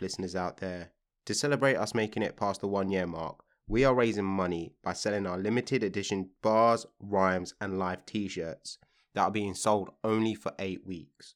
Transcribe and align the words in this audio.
listeners 0.00 0.36
out 0.36 0.58
there, 0.58 0.92
to 1.26 1.34
celebrate 1.34 1.76
us 1.76 1.94
making 1.94 2.22
it 2.22 2.36
past 2.36 2.60
the 2.60 2.68
one 2.68 2.88
year 2.88 3.06
mark, 3.06 3.42
we 3.68 3.84
are 3.84 3.94
raising 3.94 4.24
money 4.24 4.74
by 4.82 4.92
selling 4.92 5.26
our 5.26 5.38
limited 5.38 5.82
edition 5.82 6.30
bars, 6.40 6.86
rhymes, 7.00 7.54
and 7.60 7.78
live 7.78 8.06
t 8.06 8.28
shirts 8.28 8.78
that 9.14 9.22
are 9.22 9.30
being 9.30 9.54
sold 9.54 9.90
only 10.04 10.34
for 10.34 10.52
eight 10.58 10.86
weeks. 10.86 11.34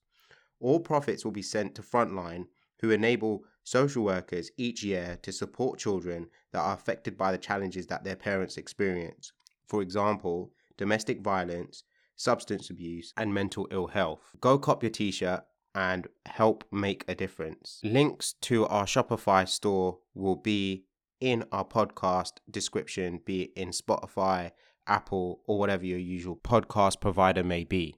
All 0.61 0.79
profits 0.79 1.25
will 1.25 1.33
be 1.33 1.43
sent 1.43 1.75
to 1.75 1.83
Frontline, 1.83 2.47
who 2.81 2.91
enable 2.91 3.45
social 3.65 4.05
workers 4.05 4.51
each 4.57 4.85
year 4.85 5.19
to 5.23 5.33
support 5.33 5.79
children 5.79 6.29
that 6.53 6.61
are 6.61 6.75
affected 6.75 7.17
by 7.17 7.33
the 7.33 7.39
challenges 7.39 7.87
that 7.89 8.05
their 8.05 8.17
parents 8.17 8.57
experience. 8.57 9.33
For 9.67 9.83
example, 9.83 10.53
domestic 10.77 11.21
violence, 11.21 11.85
substance 12.17 12.71
abuse, 12.71 13.13
and 13.17 13.35
mental 13.35 13.67
ill 13.71 13.89
health. 13.89 14.21
Go 14.41 14.59
cop 14.59 14.83
your 14.83 14.91
t 14.91 15.11
shirt 15.11 15.45
and 15.75 16.09
help 16.27 16.65
make 16.73 17.05
a 17.09 17.15
difference. 17.15 17.81
Links 17.83 18.35
to 18.43 18.67
our 18.67 18.85
Shopify 18.85 19.49
store 19.49 19.99
will 20.15 20.37
be 20.37 20.85
in 21.21 21.45
our 21.53 21.65
podcast 21.65 22.39
description, 22.51 23.21
be 23.25 23.43
it 23.43 23.53
in 23.55 23.71
Spotify, 23.71 24.51
Apple, 24.87 25.41
or 25.47 25.59
whatever 25.59 25.85
your 25.85 25.99
usual 25.99 26.37
podcast 26.37 27.01
provider 27.01 27.45
may 27.45 27.65
be. 27.65 27.97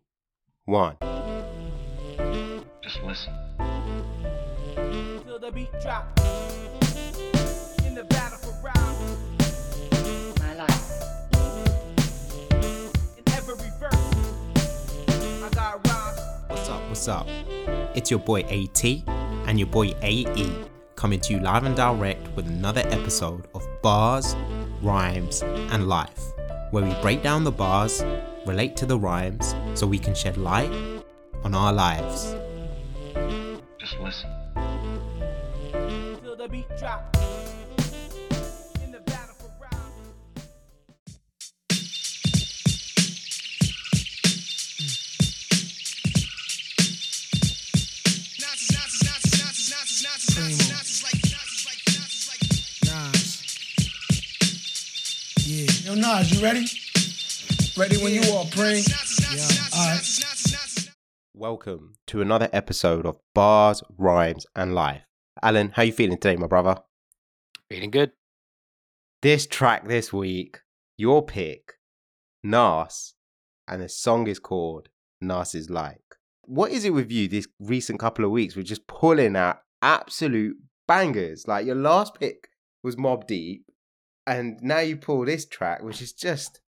One. 0.65 0.97
Just 2.83 3.03
listen. 3.05 3.33
till 5.25 5.39
the 5.39 5.51
beat 5.53 5.71
drop. 5.81 6.07
In 7.87 7.95
the 7.95 8.05
battle 8.05 8.39
for 8.39 8.55
round, 8.63 8.97
my 10.41 10.55
life. 10.55 11.03
in 13.19 13.33
every 13.33 13.55
verse, 13.81 13.95
I 15.43 15.49
got 15.55 15.87
rhymes. 15.87 16.21
What's 16.49 16.69
up? 16.69 16.89
What's 16.89 17.09
up? 17.09 17.27
It's 17.95 18.11
your 18.11 18.21
boy 18.21 18.41
AT 18.41 18.85
and 19.47 19.59
your 19.59 19.69
boy 19.69 19.93
AE 20.03 20.51
coming 20.97 21.21
to 21.21 21.33
you 21.33 21.41
live 21.41 21.65
and 21.65 21.75
direct 21.75 22.29
with 22.37 22.47
another 22.47 22.83
episode 22.87 23.47
of 23.55 23.67
Bars, 23.83 24.37
Rhymes, 24.83 25.43
and 25.43 25.89
Life, 25.89 26.23
where 26.71 26.85
we 26.85 26.95
break 27.03 27.23
down 27.23 27.45
the 27.45 27.53
bars, 27.53 28.05
relate 28.47 28.77
to 28.77 28.87
the 28.87 28.99
rhymes, 28.99 29.55
so 29.75 29.87
we 29.87 29.99
can 29.99 30.15
shed 30.15 30.37
light 30.37 30.71
on 31.45 31.55
our 31.55 31.73
lives. 31.73 32.37
Just 33.79 33.99
listen. 33.99 34.31
till 36.23 36.37
the 36.37 36.49
beat 36.49 36.69
drop. 36.79 37.22
Yo, 56.23 56.29
Nas, 56.29 56.39
you 56.39 56.43
ready? 56.45 56.67
Ready 57.77 58.03
when 58.03 58.15
you 58.15 58.33
are, 58.33 58.45
Pring. 58.45 58.85
Yeah. 59.33 59.45
All 59.75 59.89
right. 59.89 60.91
Welcome 61.35 61.95
to 62.07 62.21
another 62.21 62.49
episode 62.53 63.07
of 63.07 63.19
Bars, 63.35 63.83
Rhymes, 63.99 64.47
and 64.55 64.73
Life. 64.73 65.03
Alan, 65.43 65.73
how 65.75 65.83
you 65.83 65.93
feeling 65.93 66.19
today, 66.19 66.37
my 66.37 66.47
brother? 66.47 66.77
Feeling 67.69 67.91
good. 67.91 68.13
This 69.23 69.49
track 69.49 69.89
this 69.89 70.13
week, 70.13 70.61
your 70.97 71.25
pick, 71.25 71.73
Nas, 72.45 73.15
and 73.67 73.83
the 73.83 73.89
song 73.89 74.29
is 74.29 74.39
called 74.39 74.91
Nas 75.21 75.57
is 75.57 75.71
Like. 75.71 76.05
What 76.43 76.71
is 76.71 76.85
it 76.85 76.91
with 76.91 77.11
you 77.11 77.27
this 77.27 77.49
recent 77.59 77.99
couple 77.99 78.25
of 78.25 78.31
weeks? 78.31 78.55
We're 78.55 78.63
just 78.63 78.87
pulling 78.87 79.35
out 79.35 79.59
absolute 79.81 80.57
bangers. 80.87 81.49
Like 81.49 81.67
your 81.67 81.75
last 81.75 82.15
pick 82.21 82.49
was 82.85 82.95
Mobb 82.95 83.27
Deep, 83.27 83.65
and 84.27 84.59
now 84.63 84.79
you 84.79 84.97
pull 84.97 85.25
this 85.25 85.47
track, 85.47 85.83
which 85.83 86.01
is 86.01 86.13
just, 86.13 86.61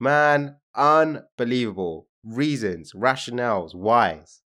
man, 0.00 0.56
unbelievable. 0.74 2.08
Reasons, 2.24 2.92
rationales, 2.92 3.74
whys. 3.74 4.42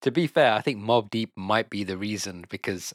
To 0.00 0.10
be 0.10 0.26
fair, 0.26 0.52
I 0.52 0.60
think 0.60 0.82
Mobb 0.82 1.10
Deep 1.10 1.32
might 1.36 1.70
be 1.70 1.84
the 1.84 1.96
reason 1.96 2.44
because 2.48 2.92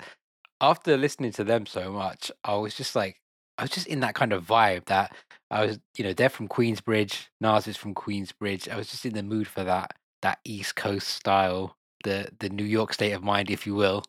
after 0.59 0.97
listening 0.97 1.31
to 1.33 1.43
them 1.43 1.65
so 1.65 1.91
much, 1.91 2.31
I 2.43 2.55
was 2.55 2.75
just 2.75 2.95
like, 2.95 3.21
I 3.57 3.63
was 3.63 3.71
just 3.71 3.87
in 3.87 3.99
that 4.01 4.15
kind 4.15 4.33
of 4.33 4.45
vibe 4.45 4.85
that 4.85 5.15
I 5.49 5.65
was, 5.65 5.79
you 5.97 6.03
know, 6.03 6.13
they're 6.13 6.29
from 6.29 6.47
Queensbridge, 6.47 7.27
Nas 7.39 7.67
is 7.67 7.77
from 7.77 7.95
Queensbridge. 7.95 8.69
I 8.69 8.77
was 8.77 8.89
just 8.89 9.05
in 9.05 9.13
the 9.13 9.23
mood 9.23 9.47
for 9.47 9.63
that, 9.63 9.93
that 10.21 10.39
East 10.43 10.75
Coast 10.75 11.07
style, 11.07 11.77
the 12.03 12.29
the 12.39 12.49
New 12.49 12.65
York 12.65 12.93
state 12.93 13.13
of 13.13 13.23
mind, 13.23 13.49
if 13.49 13.65
you 13.65 13.75
will. 13.75 14.03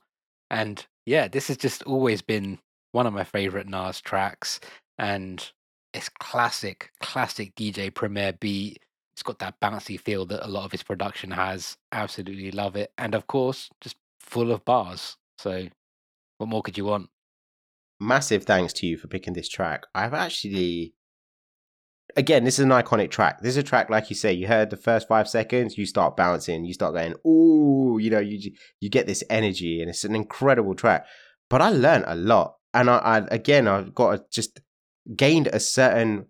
And 0.50 0.84
yeah, 1.06 1.28
this 1.28 1.48
has 1.48 1.56
just 1.56 1.82
always 1.84 2.22
been 2.22 2.58
one 2.92 3.06
of 3.06 3.12
my 3.12 3.24
favorite 3.24 3.68
Nas 3.68 4.00
tracks, 4.00 4.60
and 4.98 5.50
it's 5.92 6.08
classic, 6.08 6.90
classic 7.00 7.54
DJ 7.54 7.92
Premier 7.92 8.32
beat. 8.32 8.78
It's 9.14 9.22
got 9.22 9.38
that 9.40 9.60
bouncy 9.60 9.98
feel 10.00 10.26
that 10.26 10.46
a 10.46 10.50
lot 10.50 10.64
of 10.64 10.72
his 10.72 10.82
production 10.82 11.32
has. 11.32 11.76
Absolutely 11.92 12.52
love 12.52 12.76
it. 12.76 12.92
And 12.96 13.14
of 13.14 13.26
course, 13.26 13.68
just 13.80 13.96
full 14.20 14.52
of 14.52 14.64
bars. 14.64 15.16
So, 15.38 15.68
what 16.38 16.48
more 16.48 16.62
could 16.62 16.78
you 16.78 16.84
want? 16.84 17.10
massive 18.00 18.44
thanks 18.44 18.72
to 18.74 18.86
you 18.86 18.96
for 18.96 19.08
picking 19.08 19.34
this 19.34 19.48
track. 19.48 19.86
I've 19.94 20.14
actually, 20.14 20.94
again, 22.16 22.44
this 22.44 22.58
is 22.58 22.64
an 22.64 22.70
iconic 22.70 23.10
track. 23.10 23.40
This 23.40 23.50
is 23.50 23.58
a 23.58 23.62
track, 23.62 23.90
like 23.90 24.10
you 24.10 24.16
say, 24.16 24.32
you 24.32 24.46
heard 24.46 24.70
the 24.70 24.76
first 24.76 25.08
five 25.08 25.28
seconds, 25.28 25.76
you 25.76 25.86
start 25.86 26.16
bouncing, 26.16 26.64
you 26.64 26.74
start 26.74 26.94
going, 26.94 27.14
ooh, 27.26 27.98
you 28.00 28.10
know, 28.10 28.20
you 28.20 28.52
you 28.80 28.90
get 28.90 29.06
this 29.06 29.24
energy, 29.30 29.80
and 29.80 29.90
it's 29.90 30.04
an 30.04 30.14
incredible 30.14 30.74
track. 30.74 31.06
But 31.50 31.62
I 31.62 31.70
learned 31.70 32.04
a 32.06 32.14
lot, 32.14 32.56
and 32.78 32.88
I, 32.88 32.98
I 32.98 33.18
again, 33.30 33.66
I've 33.66 33.94
got 33.94 34.30
just 34.30 34.60
gained 35.16 35.48
a 35.48 35.58
certain 35.58 36.26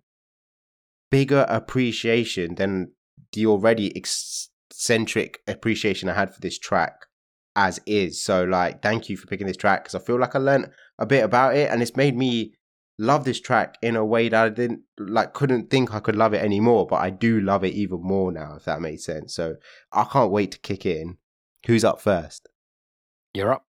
bigger 1.11 1.45
appreciation 1.47 2.55
than 2.55 2.91
the 3.33 3.45
already 3.45 3.95
eccentric 3.95 5.41
appreciation 5.47 6.09
I 6.09 6.15
had 6.15 6.33
for 6.33 6.41
this 6.41 6.57
track 6.57 7.05
as 7.55 7.79
is. 7.85 8.23
So, 8.23 8.43
like, 8.43 8.81
thank 8.81 9.09
you 9.09 9.17
for 9.17 9.27
picking 9.27 9.45
this 9.45 9.57
track 9.57 9.83
because 9.83 9.95
I 9.95 10.03
feel 10.03 10.19
like 10.19 10.35
I 10.35 10.39
learned 10.39 10.71
a 10.97 11.05
bit 11.05 11.23
about 11.23 11.55
it, 11.55 11.69
and 11.69 11.83
it's 11.83 11.95
made 11.95 12.17
me 12.17 12.53
love 12.97 13.25
this 13.25 13.39
track 13.39 13.75
in 13.83 13.95
a 13.95 14.03
way 14.03 14.27
that 14.29 14.43
I 14.43 14.49
didn't 14.49 14.81
like 14.97 15.33
couldn't 15.33 15.69
think 15.69 15.93
I 15.93 15.99
could 15.99 16.15
love 16.15 16.33
it 16.33 16.43
anymore, 16.43 16.87
but 16.87 16.97
I 16.97 17.11
do 17.11 17.39
love 17.39 17.63
it 17.63 17.73
even 17.75 18.01
more 18.01 18.31
now, 18.31 18.55
if 18.57 18.65
that 18.65 18.81
makes 18.81 19.05
sense. 19.05 19.35
So 19.35 19.55
I 19.91 20.05
can't 20.05 20.31
wait 20.31 20.51
to 20.53 20.59
kick 20.59 20.85
in. 20.85 21.17
Who's 21.67 21.83
up 21.83 22.01
first? 22.01 22.49
You're 23.35 23.53
up. 23.53 23.68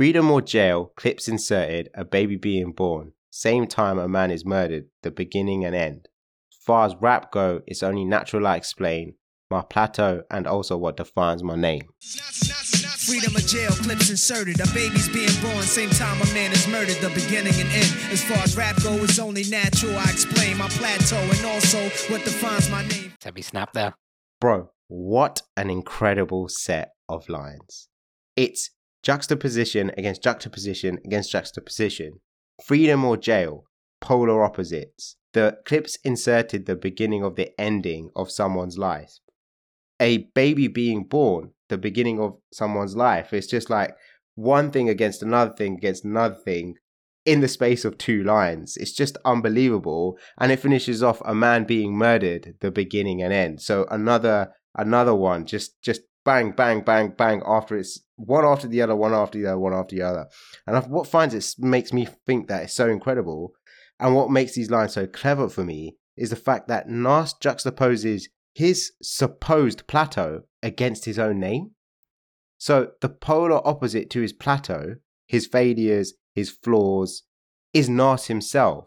Freedom 0.00 0.30
or 0.30 0.40
jail, 0.40 0.92
clips 0.96 1.28
inserted, 1.28 1.90
a 1.94 2.06
baby 2.06 2.34
being 2.34 2.72
born. 2.72 3.12
Same 3.28 3.66
time 3.66 3.98
a 3.98 4.08
man 4.08 4.30
is 4.30 4.46
murdered, 4.46 4.86
the 5.02 5.10
beginning 5.10 5.62
and 5.66 5.76
end. 5.76 6.08
As 6.50 6.64
far 6.64 6.86
as 6.86 6.96
rap 7.02 7.30
go, 7.30 7.60
it's 7.66 7.82
only 7.82 8.06
natural 8.06 8.46
I 8.46 8.56
explain 8.56 9.16
my 9.50 9.60
plateau 9.60 10.22
and 10.30 10.46
also 10.46 10.78
what 10.78 10.96
defines 10.96 11.42
my 11.42 11.54
name. 11.54 11.82
Freedom 12.00 13.36
of 13.36 13.46
jail, 13.46 13.72
clips 13.72 14.08
inserted. 14.08 14.58
A 14.60 14.66
baby's 14.72 15.10
being 15.10 15.38
born, 15.42 15.64
same 15.64 15.90
time 15.90 16.18
a 16.22 16.32
man 16.32 16.50
is 16.52 16.66
murdered, 16.66 16.96
the 17.02 17.10
beginning 17.10 17.60
and 17.60 17.68
end. 17.68 17.94
As 18.10 18.24
far 18.24 18.38
as 18.38 18.56
rap 18.56 18.82
go, 18.82 18.94
it's 19.04 19.18
only 19.18 19.44
natural. 19.50 19.98
I 19.98 20.04
explain 20.04 20.56
my 20.56 20.68
plateau 20.70 21.18
and 21.18 21.44
also 21.44 21.78
what 22.10 22.24
defines 22.24 22.70
my 22.70 22.86
name. 22.86 23.12
Let 23.22 23.34
me 23.34 23.42
snap 23.42 23.74
there. 23.74 23.92
Bro, 24.40 24.70
what 24.88 25.42
an 25.58 25.68
incredible 25.68 26.48
set 26.48 26.92
of 27.06 27.28
lines. 27.28 27.90
It's 28.34 28.70
juxtaposition 29.02 29.90
against 29.96 30.22
juxtaposition 30.22 30.98
against 31.04 31.32
juxtaposition. 31.32 32.20
Freedom 32.64 33.04
or 33.04 33.16
jail, 33.16 33.64
polar 34.00 34.44
opposites. 34.44 35.16
The 35.32 35.58
clips 35.64 35.96
inserted 36.04 36.66
the 36.66 36.76
beginning 36.76 37.22
of 37.22 37.36
the 37.36 37.58
ending 37.58 38.10
of 38.16 38.30
someone's 38.30 38.78
life. 38.78 39.18
A 40.00 40.28
baby 40.34 40.66
being 40.66 41.04
born, 41.04 41.52
the 41.68 41.78
beginning 41.78 42.20
of 42.20 42.38
someone's 42.52 42.96
life. 42.96 43.32
It's 43.32 43.46
just 43.46 43.70
like 43.70 43.94
one 44.34 44.70
thing 44.70 44.88
against 44.88 45.22
another 45.22 45.52
thing 45.52 45.74
against 45.74 46.04
another 46.04 46.34
thing 46.34 46.74
in 47.24 47.40
the 47.40 47.48
space 47.48 47.84
of 47.84 47.98
two 47.98 48.24
lines. 48.24 48.76
It's 48.76 48.92
just 48.92 49.16
unbelievable. 49.24 50.18
And 50.38 50.50
it 50.50 50.60
finishes 50.60 51.02
off 51.02 51.22
a 51.24 51.34
man 51.34 51.64
being 51.64 51.96
murdered, 51.96 52.54
the 52.60 52.70
beginning 52.70 53.22
and 53.22 53.32
end. 53.32 53.60
So 53.60 53.86
another 53.90 54.52
another 54.76 55.14
one, 55.14 55.46
just 55.46 55.80
just 55.82 56.02
bang, 56.30 56.52
bang, 56.52 56.80
bang, 56.80 57.08
bang 57.18 57.42
after 57.44 57.76
it's 57.76 58.00
one 58.14 58.44
after 58.44 58.68
the 58.68 58.80
other, 58.80 58.94
one 58.94 59.12
after 59.12 59.36
the 59.36 59.46
other, 59.48 59.58
one 59.58 59.74
after 59.74 59.96
the 59.96 60.02
other. 60.02 60.26
And 60.64 60.84
what 60.88 61.08
finds 61.08 61.34
it 61.34 61.44
makes 61.58 61.92
me 61.92 62.06
think 62.24 62.46
that 62.46 62.62
it's 62.62 62.72
so 62.72 62.88
incredible, 62.88 63.54
and 63.98 64.14
what 64.14 64.30
makes 64.30 64.54
these 64.54 64.70
lines 64.70 64.92
so 64.92 65.08
clever 65.08 65.48
for 65.48 65.64
me 65.64 65.96
is 66.16 66.30
the 66.30 66.36
fact 66.36 66.68
that 66.68 66.88
Nas 66.88 67.34
juxtaposes 67.34 68.26
his 68.54 68.92
supposed 69.02 69.88
plateau 69.88 70.42
against 70.62 71.04
his 71.04 71.18
own 71.18 71.40
name. 71.40 71.72
So 72.58 72.92
the 73.00 73.08
polar 73.08 73.66
opposite 73.66 74.08
to 74.10 74.20
his 74.20 74.32
plateau, 74.32 74.96
his 75.26 75.48
failures, 75.48 76.14
his 76.32 76.48
flaws, 76.48 77.24
is 77.74 77.88
Nas 77.88 78.26
himself. 78.26 78.86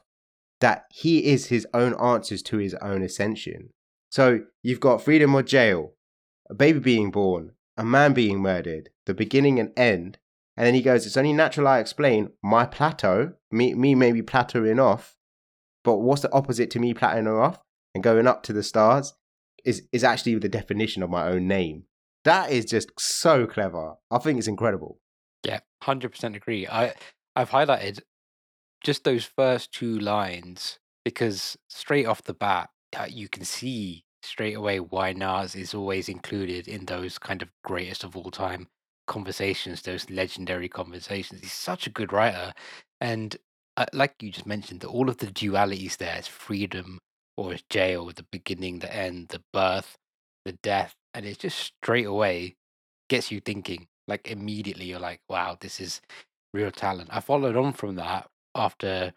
That 0.61 0.85
he 0.91 1.25
is 1.25 1.47
his 1.47 1.67
own 1.73 1.93
answers 1.95 2.41
to 2.43 2.57
his 2.57 2.73
own 2.75 3.03
ascension. 3.03 3.71
So 4.09 4.45
you've 4.61 4.79
got 4.79 5.01
freedom 5.01 5.35
or 5.35 5.43
jail, 5.43 5.95
a 6.49 6.53
baby 6.53 6.79
being 6.79 7.11
born, 7.11 7.53
a 7.77 7.83
man 7.83 8.13
being 8.13 8.39
murdered, 8.39 8.89
the 9.05 9.13
beginning 9.13 9.59
and 9.59 9.71
end 9.77 10.17
And 10.55 10.67
then 10.67 10.75
he 10.75 10.81
goes, 10.81 11.05
It's 11.05 11.17
only 11.17 11.33
natural 11.33 11.67
I 11.67 11.79
explain 11.79 12.31
my 12.43 12.65
plateau, 12.65 13.33
me, 13.51 13.73
me 13.73 13.95
maybe 13.95 14.21
plateauing 14.21 14.81
off, 14.81 15.17
but 15.83 15.97
what's 15.97 16.21
the 16.21 16.31
opposite 16.31 16.69
to 16.71 16.79
me 16.79 16.93
plateauing 16.93 17.41
off 17.41 17.59
and 17.93 18.03
going 18.03 18.27
up 18.27 18.43
to 18.43 18.53
the 18.53 18.63
stars 18.63 19.13
is, 19.65 19.83
is 19.91 20.03
actually 20.03 20.35
the 20.35 20.49
definition 20.49 21.03
of 21.03 21.09
my 21.09 21.27
own 21.27 21.47
name. 21.47 21.85
That 22.23 22.51
is 22.51 22.65
just 22.65 22.91
so 22.97 23.45
clever. 23.45 23.95
I 24.11 24.17
think 24.19 24.37
it's 24.37 24.47
incredible. 24.47 24.99
Yeah, 25.43 25.59
hundred 25.81 26.11
percent 26.11 26.35
agree. 26.35 26.67
I 26.67 26.93
I've 27.35 27.49
highlighted 27.49 28.01
just 28.83 29.03
those 29.03 29.25
first 29.25 29.73
two 29.73 29.99
lines 29.99 30.79
because 31.03 31.57
straight 31.67 32.05
off 32.05 32.23
the 32.23 32.33
bat, 32.33 32.69
you 33.09 33.27
can 33.27 33.43
see 33.43 34.05
straight 34.23 34.55
away 34.55 34.79
why 34.79 35.13
Nas 35.13 35.55
is 35.55 35.73
always 35.73 36.09
included 36.09 36.67
in 36.67 36.85
those 36.85 37.17
kind 37.19 37.41
of 37.41 37.49
greatest 37.63 38.03
of 38.03 38.15
all 38.17 38.31
time 38.31 38.67
conversations, 39.07 39.81
those 39.81 40.09
legendary 40.09 40.69
conversations. 40.69 41.41
He's 41.41 41.53
such 41.53 41.87
a 41.87 41.91
good 41.91 42.13
writer, 42.13 42.53
and 43.01 43.35
uh, 43.77 43.85
like 43.93 44.15
you 44.21 44.31
just 44.31 44.45
mentioned, 44.45 44.81
that 44.81 44.87
all 44.87 45.09
of 45.09 45.17
the 45.17 45.27
dualities 45.27 45.97
there 45.97 46.17
is 46.17 46.27
freedom 46.27 46.99
or 47.37 47.53
is 47.53 47.63
jail, 47.69 48.05
the 48.13 48.25
beginning, 48.31 48.79
the 48.79 48.95
end, 48.95 49.29
the 49.29 49.43
birth, 49.51 49.97
the 50.45 50.53
death, 50.63 50.95
and 51.13 51.25
it 51.25 51.39
just 51.39 51.57
straight 51.59 52.05
away 52.05 52.55
gets 53.09 53.31
you 53.31 53.39
thinking. 53.39 53.87
Like 54.07 54.29
immediately, 54.29 54.85
you're 54.85 54.99
like, 54.99 55.21
"Wow, 55.29 55.57
this 55.59 55.79
is 55.79 56.01
real 56.53 56.71
talent." 56.71 57.09
I 57.11 57.19
followed 57.21 57.55
on 57.57 57.73
from 57.73 57.95
that 57.95 58.29
after 58.55 59.13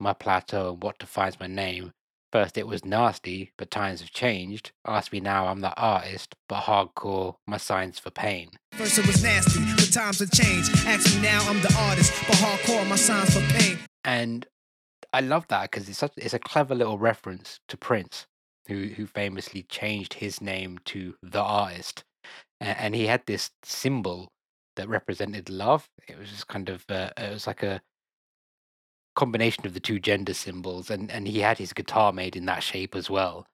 my 0.00 0.12
plateau 0.14 0.72
and 0.72 0.82
what 0.82 0.98
defines 0.98 1.38
my 1.40 1.46
name. 1.46 1.92
First, 2.32 2.56
it 2.56 2.66
was 2.68 2.84
nasty, 2.84 3.50
but 3.56 3.72
times 3.72 4.00
have 4.00 4.12
changed. 4.12 4.70
Ask 4.86 5.12
me 5.12 5.18
now, 5.18 5.46
I'm 5.46 5.60
the 5.60 5.74
artist, 5.76 6.36
but 6.48 6.62
hardcore, 6.62 7.34
my 7.48 7.56
signs 7.56 7.98
for 7.98 8.10
pain. 8.10 8.50
First 8.72 8.98
it 8.98 9.06
was 9.06 9.22
nasty, 9.22 9.60
but 9.74 9.92
times 9.92 10.20
have 10.20 10.30
changed. 10.30 10.70
Ask 10.86 11.16
me 11.16 11.22
now, 11.22 11.42
I'm 11.48 11.60
the 11.60 11.74
artist, 11.76 12.12
but 12.28 12.36
hardcore, 12.36 12.88
my 12.88 12.94
signs 12.94 13.34
for 13.34 13.40
pain. 13.58 13.78
And 14.04 14.46
I 15.12 15.20
love 15.20 15.46
that 15.48 15.70
because 15.70 15.88
it's 15.88 15.98
such 15.98 16.12
it's 16.16 16.34
a 16.34 16.38
clever 16.38 16.74
little 16.74 16.98
reference 16.98 17.58
to 17.66 17.76
Prince, 17.76 18.26
who 18.68 18.88
who 18.88 19.06
famously 19.06 19.64
changed 19.64 20.14
his 20.14 20.40
name 20.40 20.78
to 20.86 21.16
the 21.22 21.42
artist, 21.42 22.04
and, 22.60 22.78
and 22.78 22.94
he 22.94 23.06
had 23.06 23.22
this 23.26 23.50
symbol 23.64 24.28
that 24.76 24.88
represented 24.88 25.50
love. 25.50 25.88
It 26.06 26.16
was 26.16 26.30
just 26.30 26.46
kind 26.46 26.68
of 26.68 26.84
uh, 26.88 27.10
it 27.16 27.32
was 27.32 27.48
like 27.48 27.64
a 27.64 27.80
combination 29.16 29.66
of 29.66 29.74
the 29.74 29.80
two 29.80 29.98
gender 29.98 30.34
symbols, 30.34 30.90
and 30.90 31.10
and 31.10 31.26
he 31.26 31.40
had 31.40 31.58
his 31.58 31.72
guitar 31.72 32.12
made 32.12 32.36
in 32.36 32.46
that 32.46 32.62
shape 32.62 32.94
as 32.94 33.10
well. 33.10 33.46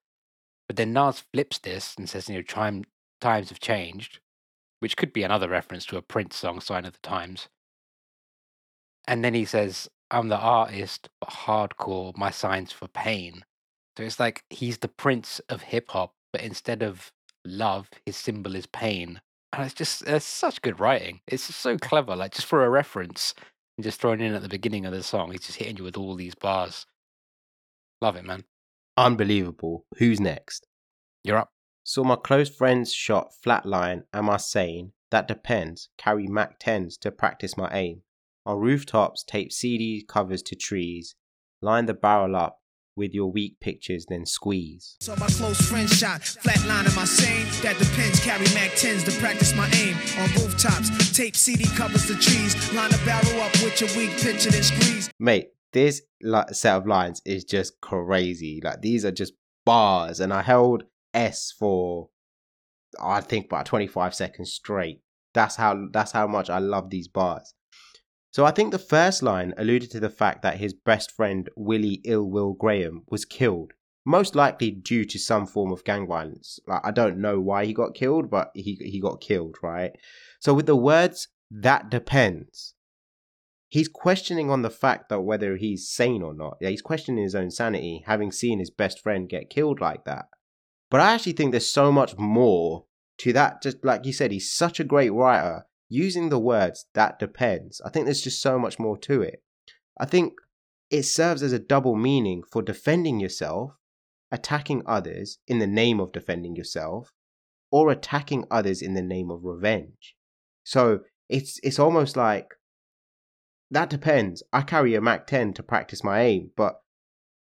But 0.69 0.77
then 0.77 0.93
Nas 0.93 1.23
flips 1.33 1.59
this 1.59 1.95
and 1.97 2.09
says, 2.09 2.29
you 2.29 2.37
know, 2.37 2.43
time 2.43 2.85
times 3.21 3.49
have 3.51 3.61
changed, 3.61 4.21
which 4.81 4.97
could 4.97 5.13
be 5.13 5.23
another 5.23 5.49
reference 5.49 5.87
to 5.87 5.97
a 5.97 6.03
Prince 6.03 6.37
song, 6.37 6.61
Sign 6.61 6.85
of 6.85 6.93
the 6.93 6.99
Times. 7.09 7.49
And 9.09 9.25
then 9.25 9.35
he 9.35 9.45
says, 9.45 9.89
I'm 10.11 10.29
the 10.29 10.39
artist, 10.39 11.09
but 11.21 11.31
hardcore, 11.31 12.17
my 12.17 12.31
signs 12.31 12.73
for 12.73 12.89
pain. 12.89 13.45
So 13.97 14.05
it's 14.05 14.21
like 14.21 14.43
he's 14.51 14.79
the 14.79 14.89
prince 14.89 15.41
of 15.49 15.63
hip 15.63 15.91
hop, 15.91 16.13
but 16.33 16.43
instead 16.43 16.83
of 16.83 17.13
love, 17.45 17.89
his 18.05 18.17
symbol 18.17 18.55
is 18.55 18.67
pain. 18.67 19.21
And 19.53 19.65
it's 19.65 19.75
just, 19.75 20.03
it's 20.07 20.25
such 20.25 20.61
good 20.61 20.81
writing. 20.81 21.21
It's 21.27 21.43
so 21.55 21.79
clever. 21.79 22.15
Like, 22.15 22.35
just 22.35 22.47
for 22.47 22.65
a 22.65 22.71
reference, 22.71 23.33
and 23.77 23.85
just 23.85 24.01
thrown 24.01 24.21
in 24.21 24.35
at 24.35 24.43
the 24.43 24.49
beginning 24.49 24.87
of 24.87 24.93
the 24.93 25.03
song, 25.03 25.33
he's 25.33 25.47
just 25.47 25.59
hitting 25.59 25.77
you 25.77 25.85
with 25.85 25.97
all 25.97 26.15
these 26.15 26.35
bars. 26.35 26.87
Love 28.01 28.17
it, 28.17 28.25
man. 28.25 28.45
Unbelievable. 28.97 29.85
Who's 29.99 30.21
next? 30.21 30.67
You're 31.23 31.39
up. 31.39 31.51
Saw 31.85 32.05
my 32.05 32.17
close 32.17 32.49
friends 32.49 32.93
shot 32.93 33.33
flatline. 33.45 34.03
Am 34.13 34.31
I 34.31 34.39
sane? 34.39 34.93
That 35.11 35.29
depends. 35.29 35.89
Carry 35.99 36.27
Mac 36.27 36.59
10s 36.59 36.99
to 37.01 37.11
practice 37.11 37.57
my 37.57 37.71
aim. 37.73 38.03
On 38.45 38.59
rooftops, 38.59 39.23
tape 39.25 39.53
CD 39.53 40.05
covers 40.07 40.43
to 40.43 40.55
trees. 40.57 41.15
Line 41.61 41.87
the 41.87 41.95
barrel 41.95 42.37
up 42.37 42.61
with 42.97 43.13
your 43.13 43.31
weak 43.31 43.61
pictures, 43.61 44.07
then 44.09 44.25
squeeze. 44.27 44.97
So 45.01 45.15
my 45.17 45.27
close 45.27 45.61
friend 45.69 45.89
shot, 45.89 46.23
flatline 46.23 46.87
I 46.87 47.05
sane? 47.05 47.47
That 47.63 47.79
depends, 47.79 48.21
carry 48.21 48.47
Mac 48.55 48.73
10s 48.73 49.05
to 49.05 49.21
practice 49.21 49.55
my 49.55 49.69
aim. 49.75 49.97
On 50.19 50.29
rooftops, 50.43 51.13
tape 51.13 51.37
CD 51.37 51.65
covers 51.77 52.09
the 52.09 52.15
trees. 52.15 52.73
Line 52.73 52.91
the 52.91 53.01
barrel 53.05 53.41
up 53.43 53.53
with 53.63 53.81
your 53.81 53.91
weak 53.97 54.17
picture, 54.21 54.51
then 54.51 54.63
squeeze. 54.63 55.11
Mate, 55.21 55.51
this 55.73 56.03
li- 56.23 56.53
set 56.53 56.77
of 56.77 56.87
lines 56.87 57.21
is 57.25 57.45
just 57.45 57.81
crazy. 57.81 58.61
Like 58.65 58.81
these 58.81 59.05
are 59.05 59.13
just 59.13 59.35
bars, 59.65 60.21
and 60.21 60.33
I 60.33 60.43
held 60.43 60.85
S 61.13 61.53
for 61.57 62.09
I 63.01 63.21
think 63.21 63.47
about 63.47 63.67
25 63.67 64.15
seconds 64.15 64.53
straight. 64.53 65.03
That's 65.35 65.57
how 65.57 65.89
that's 65.93 66.13
how 66.13 66.27
much 66.27 66.49
I 66.49 66.59
love 66.59 66.89
these 66.91 67.09
bars. 67.09 67.53
So 68.37 68.45
I 68.45 68.51
think 68.51 68.71
the 68.71 68.79
first 68.79 69.23
line 69.23 69.55
alluded 69.57 69.91
to 69.93 69.99
the 69.99 70.11
fact 70.11 70.43
that 70.43 70.59
his 70.59 70.75
best 70.75 71.11
friend 71.11 71.49
Willie 71.57 72.03
Ill 72.05 72.29
Will 72.29 72.53
Graham 72.53 73.05
was 73.09 73.25
killed, 73.25 73.73
most 74.05 74.35
likely 74.35 74.71
due 74.71 75.07
to 75.07 75.19
some 75.19 75.47
form 75.47 75.73
of 75.73 75.85
gang 75.85 76.07
violence. 76.07 76.61
Like 76.67 76.83
I 76.85 76.91
don't 76.91 77.17
know 77.17 77.41
why 77.41 77.65
he 77.65 77.73
got 77.73 77.95
killed, 77.95 78.29
but 78.29 78.51
he 78.53 78.77
he 78.79 79.01
got 79.01 79.23
killed, 79.23 79.57
right? 79.63 79.93
So 80.39 80.53
with 80.53 80.67
the 80.67 80.77
words 80.77 81.29
that 81.51 81.89
depends, 81.89 82.75
he's 83.71 83.89
questioning 83.89 84.51
on 84.51 84.61
the 84.61 84.69
fact 84.69 85.09
that 85.09 85.23
whether 85.23 85.57
he's 85.57 85.89
sane 85.89 86.21
or 86.21 86.35
not. 86.35 86.59
Yeah, 86.61 86.69
he's 86.69 86.83
questioning 86.83 87.25
his 87.25 87.35
own 87.35 87.51
sanity, 87.51 88.05
having 88.05 88.33
seen 88.33 88.59
his 88.59 88.71
best 88.71 89.01
friend 89.01 89.31
get 89.31 89.49
killed 89.49 89.81
like 89.81 90.05
that. 90.05 90.27
But 90.91 91.01
I 91.01 91.15
actually 91.15 91.33
think 91.33 91.53
there's 91.53 91.73
so 91.73 91.91
much 91.91 92.19
more 92.19 92.85
to 93.17 93.33
that. 93.33 93.63
Just 93.63 93.83
like 93.83 94.05
you 94.05 94.13
said, 94.13 94.31
he's 94.31 94.53
such 94.53 94.79
a 94.79 94.85
great 94.85 95.15
writer. 95.15 95.65
Using 95.89 96.29
the 96.29 96.39
words 96.39 96.87
that 96.95 97.19
depends, 97.19 97.81
I 97.85 97.91
think 97.91 98.07
there's 98.07 98.23
just 98.23 98.43
so 98.43 98.59
much 98.59 98.79
more 98.79 98.99
to 98.99 99.23
it. 99.23 99.43
I 99.99 100.07
think 100.07 100.35
it 100.91 101.05
serves 101.05 101.43
as 101.43 101.53
a 101.53 101.59
double 101.59 101.97
meaning 101.97 102.43
for 102.43 102.63
defending 102.63 103.21
yourself, 103.21 103.73
attacking 104.31 104.83
others 104.87 105.39
in 105.47 105.59
the 105.59 105.67
name 105.67 106.01
of 106.01 106.13
defending 106.13 106.57
yourself, 106.57 107.13
or 107.71 107.91
attacking 107.91 108.45
others 108.51 108.83
in 108.83 108.95
the 108.95 109.03
name 109.03 109.31
of 109.31 109.45
revenge. 109.45 110.17
So 110.65 111.01
it's 111.29 111.61
it's 111.63 111.79
almost 111.79 112.17
like 112.17 112.55
that 113.71 113.91
depends. 113.91 114.43
I 114.53 114.63
carry 114.63 114.95
a 114.95 115.01
Mac 115.01 115.27
10 115.27 115.55
to 115.55 115.63
practice 115.63 116.05
my 116.05 116.21
aim, 116.23 116.51
but 116.57 116.81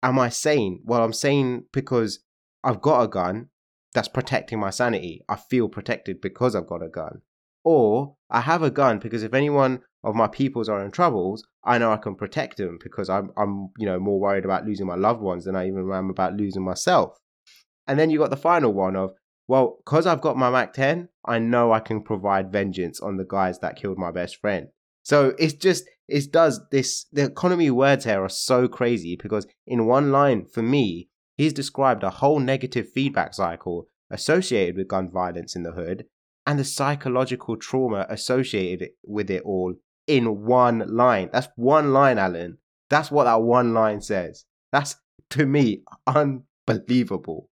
am 0.03 0.19
I 0.19 0.29
sane? 0.29 0.81
Well, 0.85 1.03
I'm 1.03 1.12
sane 1.12 1.65
because 1.73 2.21
I've 2.65 2.81
got 2.81 3.03
a 3.03 3.09
gun 3.09 3.49
that's 3.93 4.09
protecting 4.09 4.59
my 4.59 4.71
sanity. 4.71 5.23
I 5.29 5.37
feel 5.37 5.69
protected 5.69 6.21
because 6.21 6.55
I've 6.55 6.67
got 6.67 6.83
a 6.83 6.88
gun. 6.88 7.23
Or 7.68 8.14
I 8.30 8.42
have 8.42 8.62
a 8.62 8.70
gun 8.70 9.00
because 9.00 9.24
if 9.24 9.34
anyone 9.34 9.80
of 10.04 10.14
my 10.14 10.28
peoples 10.28 10.68
are 10.68 10.84
in 10.84 10.92
troubles, 10.92 11.44
I 11.64 11.78
know 11.78 11.92
I 11.92 11.96
can 11.96 12.14
protect 12.14 12.58
them 12.58 12.78
because 12.80 13.11
I'm, 13.11 13.32
I'm, 13.37 13.70
you 13.76 13.87
know, 13.87 13.99
more 13.99 14.20
worried 14.20 14.44
about 14.44 14.64
losing 14.64 14.87
my 14.87 14.94
loved 14.94 15.20
ones 15.20 15.46
than 15.46 15.56
I 15.56 15.66
even 15.66 15.90
am 15.92 16.08
about 16.08 16.37
losing 16.37 16.62
myself. 16.62 17.18
And 17.88 17.99
then 17.99 18.08
you 18.08 18.20
got 18.20 18.30
the 18.30 18.37
final 18.37 18.73
one 18.73 18.94
of, 18.94 19.14
well, 19.49 19.78
because 19.85 20.06
I've 20.06 20.20
got 20.20 20.37
my 20.37 20.49
Mac 20.49 20.75
10, 20.75 21.08
I 21.25 21.40
know 21.40 21.73
I 21.73 21.80
can 21.80 22.04
provide 22.04 22.52
vengeance 22.52 23.00
on 23.00 23.16
the 23.16 23.25
guys 23.25 23.58
that 23.58 23.75
killed 23.75 23.99
my 23.99 24.12
best 24.12 24.37
friend. 24.37 24.68
So 25.02 25.35
it's 25.37 25.54
just, 25.54 25.87
it 26.06 26.30
does 26.30 26.61
this, 26.70 27.06
the 27.11 27.25
economy 27.25 27.73
words 27.73 28.04
here 28.04 28.23
are 28.23 28.28
so 28.28 28.68
crazy 28.68 29.18
because 29.20 29.44
in 29.66 29.87
one 29.87 30.12
line, 30.12 30.46
for 30.46 30.62
me, 30.62 31.08
he's 31.37 31.52
described 31.52 32.04
a 32.04 32.11
whole 32.11 32.38
negative 32.38 32.92
feedback 32.92 33.35
cycle 33.35 33.88
associated 34.08 34.76
with 34.76 34.87
gun 34.87 35.11
violence 35.11 35.56
in 35.56 35.64
the 35.64 35.73
hood 35.73 36.04
and 36.47 36.59
the 36.59 36.65
psychological 36.65 37.57
trauma 37.57 38.07
associated 38.09 38.91
with 39.05 39.31
it 39.31 39.43
all 39.43 39.75
in 40.07 40.45
one 40.45 40.85
line. 40.95 41.31
That's 41.33 41.49
one 41.57 41.93
line, 41.93 42.19
Alan. 42.19 42.59
That's 42.88 43.11
what 43.11 43.25
that 43.25 43.43
one 43.43 43.75
line 43.75 44.00
says. 44.00 44.45
That's, 44.71 44.97
to 45.31 45.47
me, 45.47 45.83
unbelievable. 46.07 47.50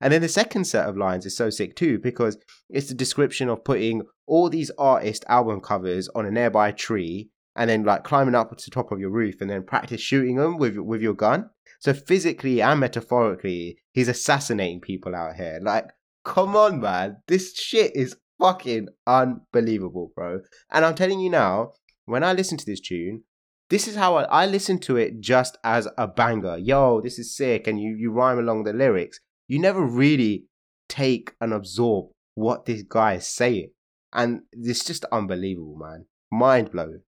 And 0.00 0.12
then 0.12 0.22
the 0.22 0.28
second 0.28 0.64
set 0.64 0.88
of 0.88 0.96
lines 0.96 1.26
is 1.26 1.36
so 1.36 1.48
sick 1.50 1.76
too 1.76 1.98
because 1.98 2.36
it's 2.68 2.88
the 2.88 2.94
description 2.94 3.48
of 3.48 3.64
putting 3.64 4.02
all 4.26 4.48
these 4.48 4.70
artist 4.76 5.24
album 5.28 5.60
covers 5.60 6.08
on 6.08 6.26
a 6.26 6.30
nearby 6.30 6.72
tree 6.72 7.30
and 7.54 7.70
then 7.70 7.84
like 7.84 8.02
climbing 8.02 8.34
up 8.34 8.56
to 8.56 8.64
the 8.64 8.70
top 8.70 8.90
of 8.90 8.98
your 8.98 9.10
roof 9.10 9.36
and 9.40 9.48
then 9.48 9.62
practice 9.62 10.00
shooting 10.00 10.36
them 10.36 10.56
with 10.56 10.76
with 10.76 11.02
your 11.02 11.14
gun. 11.14 11.50
So 11.78 11.92
physically 11.92 12.60
and 12.60 12.80
metaphorically, 12.80 13.78
he's 13.92 14.08
assassinating 14.08 14.80
people 14.80 15.14
out 15.14 15.36
here. 15.36 15.60
Like, 15.62 15.86
come 16.24 16.56
on, 16.56 16.80
man, 16.80 17.18
this 17.28 17.54
shit 17.54 17.94
is 17.94 18.16
fucking 18.42 18.88
unbelievable, 19.06 20.12
bro. 20.14 20.40
And 20.70 20.84
I'm 20.84 20.94
telling 20.94 21.20
you 21.20 21.30
now, 21.30 21.72
when 22.06 22.24
I 22.24 22.32
listen 22.32 22.58
to 22.58 22.66
this 22.66 22.80
tune, 22.80 23.22
this 23.70 23.86
is 23.86 23.94
how 23.94 24.16
I, 24.16 24.24
I 24.24 24.46
listen 24.46 24.78
to 24.80 24.96
it 24.96 25.20
just 25.20 25.56
as 25.64 25.88
a 25.96 26.08
banger. 26.08 26.58
Yo, 26.58 27.00
this 27.00 27.18
is 27.18 27.34
sick, 27.34 27.66
and 27.66 27.80
you 27.80 27.94
you 27.96 28.10
rhyme 28.10 28.38
along 28.38 28.64
the 28.64 28.72
lyrics. 28.72 29.20
You 29.48 29.58
never 29.58 29.82
really 29.82 30.46
take 30.88 31.32
and 31.40 31.52
absorb 31.54 32.10
what 32.34 32.66
this 32.66 32.82
guy 32.82 33.14
is 33.14 33.26
saying, 33.26 33.70
and 34.12 34.42
it's 34.52 34.84
just 34.84 35.04
unbelievable, 35.06 35.76
man. 35.78 36.06
Mind 36.30 36.70
blowing. 36.72 37.02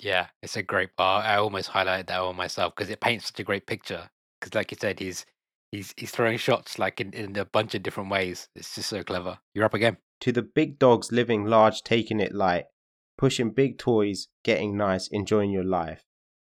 Yeah, 0.00 0.26
it's 0.42 0.56
a 0.56 0.62
great 0.62 0.96
bar. 0.96 1.22
I 1.22 1.36
almost 1.36 1.70
highlighted 1.70 2.08
that 2.08 2.22
one 2.22 2.36
myself 2.36 2.74
because 2.74 2.90
it 2.90 3.00
paints 3.00 3.26
such 3.26 3.40
a 3.40 3.44
great 3.44 3.66
picture. 3.66 4.10
Because, 4.40 4.54
like 4.54 4.72
you 4.72 4.78
said, 4.80 4.98
he's 4.98 5.24
he's 5.72 5.92
he's 5.96 6.12
throwing 6.12 6.38
shots 6.38 6.78
like 6.78 7.00
in, 7.00 7.12
in 7.12 7.36
a 7.36 7.44
bunch 7.44 7.74
of 7.74 7.82
different 7.82 8.10
ways. 8.10 8.48
It's 8.54 8.76
just 8.76 8.90
so 8.90 9.02
clever. 9.02 9.38
You're 9.54 9.64
up 9.64 9.74
again. 9.74 9.96
To 10.20 10.30
the 10.30 10.42
big 10.42 10.78
dogs 10.78 11.10
living 11.10 11.46
large, 11.46 11.82
taking 11.82 12.20
it 12.20 12.32
light, 12.32 12.66
pushing 13.18 13.50
big 13.50 13.78
toys, 13.78 14.28
getting 14.44 14.76
nice, 14.76 15.08
enjoying 15.08 15.50
your 15.50 15.64
life. 15.64 16.04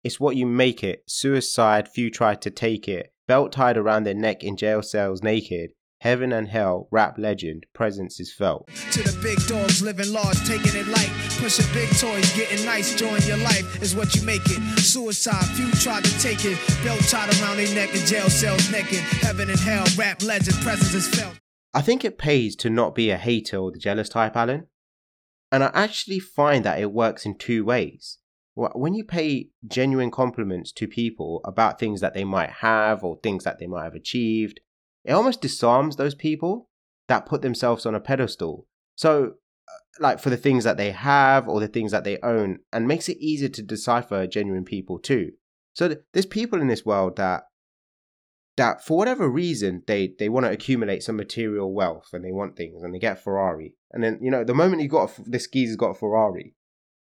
It's 0.02 0.20
what 0.20 0.36
you 0.36 0.44
make 0.44 0.84
it. 0.84 1.04
Suicide, 1.06 1.88
few 1.88 2.10
tried 2.10 2.42
to 2.42 2.50
take 2.50 2.86
it. 2.86 3.14
Belt 3.26 3.52
tied 3.52 3.78
around 3.78 4.04
their 4.04 4.12
neck 4.12 4.44
in 4.44 4.58
jail 4.58 4.82
cells 4.82 5.22
naked. 5.22 5.70
Heaven 6.04 6.34
and 6.34 6.46
hell, 6.46 6.86
rap 6.90 7.16
legend, 7.16 7.64
presence 7.72 8.20
is 8.20 8.30
felt. 8.30 8.68
To 8.92 9.02
the 9.02 9.18
big 9.22 9.38
dogs 9.46 9.80
living 9.80 10.12
large, 10.12 10.38
taking 10.46 10.78
it 10.78 10.86
light. 10.88 11.08
Pushing 11.38 11.64
big 11.72 11.88
toys, 11.96 12.30
getting 12.36 12.62
nice, 12.66 12.92
enjoying 12.92 13.22
your 13.22 13.38
life 13.38 13.82
is 13.82 13.96
what 13.96 14.14
you 14.14 14.20
make 14.20 14.42
it. 14.44 14.60
Suicide, 14.78 15.46
few 15.56 15.70
tried 15.80 16.04
to 16.04 16.20
take 16.20 16.44
it. 16.44 16.58
Belt 16.84 17.00
tied 17.08 17.32
around 17.40 17.56
their 17.56 17.74
neck 17.74 17.94
in 17.94 18.04
jail 18.04 18.28
cells 18.28 18.70
naked. 18.70 18.98
Heaven 18.98 19.48
and 19.48 19.58
hell, 19.58 19.86
rap 19.96 20.22
legend, 20.22 20.58
presence 20.58 20.92
is 20.92 21.08
felt. 21.08 21.40
I 21.72 21.80
think 21.80 22.04
it 22.04 22.18
pays 22.18 22.54
to 22.56 22.68
not 22.68 22.94
be 22.94 23.08
a 23.08 23.16
hater 23.16 23.56
or 23.56 23.72
the 23.72 23.78
jealous 23.78 24.10
type, 24.10 24.36
Alan. 24.36 24.66
And 25.50 25.64
I 25.64 25.70
actually 25.72 26.20
find 26.20 26.66
that 26.66 26.80
it 26.80 26.92
works 26.92 27.24
in 27.24 27.38
two 27.38 27.64
ways. 27.64 28.18
When 28.56 28.92
you 28.92 29.04
pay 29.04 29.48
genuine 29.66 30.10
compliments 30.10 30.70
to 30.72 30.86
people 30.86 31.40
about 31.46 31.80
things 31.80 32.02
that 32.02 32.12
they 32.12 32.24
might 32.24 32.50
have 32.50 33.02
or 33.02 33.18
things 33.22 33.44
that 33.44 33.58
they 33.58 33.66
might 33.66 33.84
have 33.84 33.94
achieved, 33.94 34.60
it 35.04 35.12
almost 35.12 35.40
disarms 35.40 35.96
those 35.96 36.14
people 36.14 36.68
that 37.08 37.26
put 37.26 37.42
themselves 37.42 37.84
on 37.86 37.94
a 37.94 38.00
pedestal. 38.00 38.66
So, 38.96 39.34
uh, 39.68 39.72
like 40.00 40.20
for 40.20 40.30
the 40.30 40.36
things 40.36 40.64
that 40.64 40.76
they 40.76 40.90
have 40.90 41.48
or 41.48 41.60
the 41.60 41.68
things 41.68 41.92
that 41.92 42.04
they 42.04 42.18
own, 42.22 42.60
and 42.72 42.88
makes 42.88 43.08
it 43.08 43.18
easier 43.18 43.48
to 43.50 43.62
decipher 43.62 44.26
genuine 44.26 44.64
people 44.64 44.98
too. 44.98 45.32
So, 45.74 45.88
th- 45.88 46.00
there's 46.12 46.26
people 46.26 46.60
in 46.60 46.68
this 46.68 46.86
world 46.86 47.16
that 47.16 47.44
that 48.56 48.84
for 48.84 48.96
whatever 48.96 49.28
reason 49.28 49.82
they 49.86 50.14
they 50.18 50.28
want 50.28 50.46
to 50.46 50.52
accumulate 50.52 51.02
some 51.02 51.16
material 51.16 51.74
wealth 51.74 52.10
and 52.12 52.24
they 52.24 52.30
want 52.30 52.56
things 52.56 52.82
and 52.82 52.94
they 52.94 53.00
get 53.00 53.22
Ferrari 53.22 53.74
and 53.94 54.02
then 54.02 54.18
you 54.20 54.30
know 54.30 54.44
the 54.44 54.54
moment 54.54 54.82
he 54.82 54.88
got 54.88 55.18
a, 55.18 55.22
this 55.24 55.46
geezer's 55.46 55.76
got 55.76 55.90
a 55.90 55.94
Ferrari, 55.94 56.54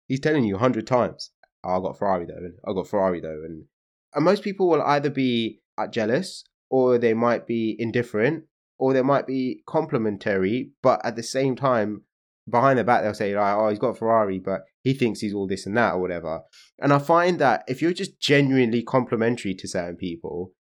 he's 0.09 0.21
telling 0.21 0.45
you 0.45 0.57
a 0.57 0.59
hundred 0.59 0.87
times, 0.87 1.31
oh, 1.65 1.79
"I 1.79 1.81
got 1.81 1.97
Ferrari 1.97 2.27
though, 2.27 2.37
and 2.37 2.55
I 2.67 2.73
got 2.73 2.89
Ferrari 2.89 3.21
though," 3.21 3.43
and 3.45 3.67
and 4.15 4.25
most 4.25 4.43
people 4.43 4.69
will 4.69 4.83
either 4.83 5.09
be 5.09 5.61
uh, 5.79 5.87
jealous 5.87 6.45
or 6.73 6.97
they 6.97 7.13
might 7.13 7.47
be 7.47 7.77
indifferent 7.79 8.45
or 8.79 8.95
they 8.95 9.03
might 9.03 9.27
be 9.27 9.63
complimentary, 9.67 10.71
but 10.83 11.05
at 11.05 11.15
the 11.17 11.23
same 11.23 11.55
time 11.55 12.03
behind 12.49 12.79
the 12.79 12.83
back 12.83 13.03
they'll 13.03 13.15
say 13.15 13.37
like, 13.37 13.55
"Oh, 13.55 13.69
he's 13.69 13.79
got 13.79 13.91
a 13.91 13.95
Ferrari, 13.95 14.39
but 14.39 14.63
he 14.83 14.95
thinks 14.95 15.21
he's 15.21 15.35
all 15.35 15.47
this 15.47 15.67
and 15.67 15.77
that 15.77 15.93
or 15.93 16.01
whatever." 16.01 16.41
And 16.81 16.91
I 16.91 16.99
find 16.99 17.39
that 17.39 17.63
if 17.69 17.83
you're 17.83 17.93
just 17.93 18.19
genuinely 18.19 18.83
complimentary 18.83 19.55
to 19.55 19.69
certain 19.69 19.97
people, 19.97 20.53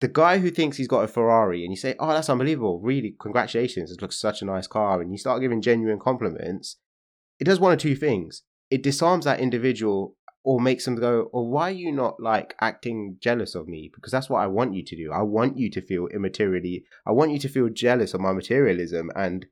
the 0.00 0.06
guy 0.06 0.38
who 0.38 0.50
thinks 0.50 0.76
he's 0.76 0.86
got 0.86 1.04
a 1.04 1.08
Ferrari 1.08 1.64
and 1.64 1.72
you 1.72 1.76
say, 1.76 1.96
"Oh, 1.98 2.08
that's 2.08 2.30
unbelievable! 2.30 2.80
Really, 2.80 3.16
congratulations! 3.20 3.90
It 3.90 4.00
looks 4.00 4.20
such 4.20 4.40
a 4.40 4.44
nice 4.44 4.68
car," 4.68 5.02
and 5.02 5.10
you 5.10 5.18
start 5.18 5.40
giving 5.40 5.60
genuine 5.60 5.98
compliments, 5.98 6.76
it 7.40 7.44
does 7.44 7.58
one 7.58 7.72
of 7.72 7.80
two 7.80 7.96
things: 7.96 8.44
it 8.70 8.84
disarms 8.84 9.24
that 9.24 9.40
individual 9.40 10.14
or 10.48 10.60
makes 10.60 10.86
them 10.86 10.96
go, 10.96 11.28
"Or 11.32 11.46
why 11.46 11.68
are 11.68 11.82
you 11.84 11.92
not 11.92 12.20
like 12.20 12.54
acting 12.58 13.18
jealous 13.20 13.54
of 13.54 13.68
me?" 13.68 13.90
Because 13.94 14.12
that's 14.12 14.30
what 14.30 14.40
I 14.40 14.46
want 14.46 14.74
you 14.74 14.82
to 14.82 14.96
do. 14.96 15.12
I 15.12 15.22
want 15.22 15.58
you 15.58 15.68
to 15.70 15.82
feel 15.82 16.08
immaterially. 16.08 16.84
I 17.04 17.12
want 17.12 17.32
you 17.32 17.38
to 17.40 17.48
feel 17.50 17.68
jealous 17.68 18.14
of 18.14 18.22
my 18.22 18.32
materialism, 18.32 19.10
and 19.14 19.44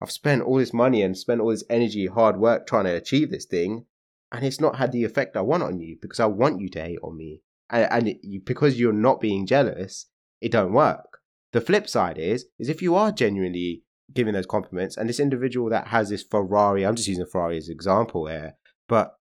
I've 0.00 0.12
spent 0.12 0.42
all 0.42 0.58
this 0.58 0.72
money 0.72 1.02
and 1.02 1.18
spent 1.18 1.40
all 1.40 1.50
this 1.50 1.64
energy, 1.68 2.06
hard 2.06 2.36
work 2.36 2.66
trying 2.66 2.84
to 2.84 2.94
achieve 2.94 3.30
this 3.30 3.44
thing, 3.44 3.86
and 4.30 4.44
it's 4.44 4.60
not 4.60 4.76
had 4.76 4.92
the 4.92 5.02
effect 5.02 5.36
I 5.36 5.40
want 5.40 5.64
on 5.64 5.80
you 5.80 5.98
because 6.00 6.20
I 6.20 6.26
want 6.26 6.60
you 6.60 6.68
to 6.70 6.80
hate 6.80 7.00
on 7.02 7.16
me 7.16 7.42
and, 7.68 7.88
and 7.90 8.08
it, 8.08 8.18
you, 8.22 8.40
because 8.40 8.78
you're 8.78 8.92
not 8.92 9.20
being 9.20 9.46
jealous, 9.46 10.06
it 10.40 10.52
don't 10.52 10.72
work. 10.72 11.18
The 11.52 11.60
flip 11.60 11.88
side 11.88 12.18
is 12.18 12.46
is 12.58 12.68
if 12.68 12.82
you 12.82 12.94
are 12.94 13.10
genuinely 13.10 13.82
giving 14.12 14.34
those 14.34 14.46
compliments, 14.46 14.96
and 14.96 15.08
this 15.08 15.20
individual 15.20 15.70
that 15.70 15.88
has 15.88 16.08
this 16.08 16.22
Ferrari, 16.22 16.86
I'm 16.86 16.96
just 16.96 17.08
using 17.08 17.26
Ferrari 17.26 17.56
as 17.56 17.68
an 17.68 17.74
example 17.74 18.26
here, 18.26 18.54
but 18.88 19.16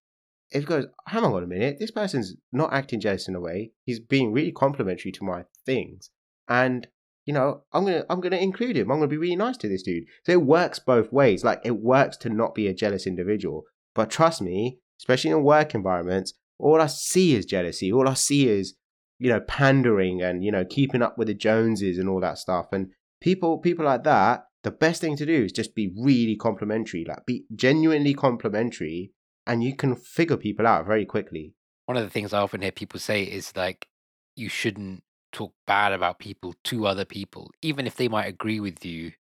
it 0.52 0.66
goes, 0.66 0.86
hang 1.08 1.24
on 1.24 1.44
a 1.44 1.48
minute, 1.48 1.78
this 1.80 1.92
person's 1.92 2.36
not 2.52 2.74
acting 2.74 3.00
jealous 3.00 3.28
in 3.28 3.36
a 3.36 3.40
way. 3.40 3.72
He's 3.86 4.00
being 4.00 4.32
really 4.32 4.52
complimentary 4.52 5.12
to 5.14 5.24
my 5.24 5.46
things, 5.66 6.10
and 6.48 6.88
you 7.26 7.34
know, 7.34 7.62
I'm 7.74 7.86
gonna 7.86 8.06
I'm 8.10 8.22
gonna 8.22 8.38
include 8.38 8.76
him. 8.76 8.90
I'm 8.90 8.98
gonna 8.98 9.08
be 9.08 9.18
really 9.18 9.36
nice 9.36 9.58
to 9.58 9.70
this 9.70 9.84
dude. 9.84 10.06
So 10.26 10.32
it 10.32 10.42
works 10.42 10.80
both 10.80 11.12
ways. 11.12 11.44
Like 11.44 11.62
it 11.64 11.78
works 11.80 12.18
to 12.18 12.30
not 12.30 12.56
be 12.56 12.68
a 12.68 12.74
jealous 12.74 13.06
individual, 13.06 13.66
but 13.94 14.10
trust 14.10 14.42
me, 14.42 14.80
especially 15.00 15.32
in 15.32 15.44
work 15.44 15.76
environments, 15.76 16.34
all 16.58 16.82
I 16.82 16.88
see 16.88 17.36
is 17.36 17.46
jealousy. 17.46 17.92
All 17.92 18.08
I 18.08 18.14
see 18.14 18.50
is, 18.50 18.76
you 19.18 19.30
know, 19.30 19.40
pandering 19.42 20.22
and, 20.22 20.44
you 20.44 20.52
know, 20.52 20.66
keeping 20.66 21.02
up 21.02 21.18
with 21.18 21.28
the 21.28 21.34
Joneses 21.34 21.98
and 21.98 22.10
all 22.10 22.20
that 22.22 22.38
stuff. 22.38 22.68
And 22.72 22.88
people 23.22 23.60
people 23.60 23.86
like 23.86 24.04
that, 24.04 24.46
the 24.64 24.72
best 24.72 25.02
thing 25.02 25.16
to 25.18 25.26
do 25.26 25.44
is 25.44 25.52
just 25.52 25.76
be 25.76 25.94
really 25.98 26.36
complimentary, 26.36 27.06
like 27.08 27.26
be 27.26 27.46
genuinely 27.56 28.14
complimentary, 28.14 29.12
and 29.50 29.64
you 29.64 29.76
can 29.76 29.96
figure 29.96 30.38
people 30.38 30.68
out 30.68 30.86
very 30.86 31.06
quickly. 31.06 31.56
One 31.88 31.98
of 31.98 32.04
the 32.04 32.10
things 32.10 32.32
I 32.34 32.40
often 32.40 32.62
hear 32.62 32.72
people 32.72 33.00
say 33.00 33.24
is 33.24 33.52
like, 33.56 33.88
you 34.36 34.48
shouldn't 34.48 35.04
talk 35.32 35.54
bad 35.66 35.92
about 35.92 36.20
people 36.20 36.54
to 36.66 36.86
other 36.86 37.04
people, 37.04 37.52
even 37.64 37.88
if 37.88 37.96
they 37.96 38.08
might 38.08 38.28
agree 38.28 38.60
with 38.60 38.86
you. 38.86 39.14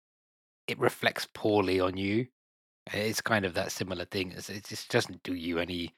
It 0.67 0.79
reflects 0.79 1.27
poorly 1.33 1.79
on 1.79 1.97
you. 1.97 2.27
It's 2.93 3.21
kind 3.21 3.43
of 3.43 3.55
that 3.55 3.71
similar 3.71 4.05
thing. 4.05 4.29
It's- 4.29 4.49
It 4.49 4.65
just 4.65 4.89
doesn't 4.89 5.23
do 5.23 5.33
you 5.33 5.57
any 5.59 5.95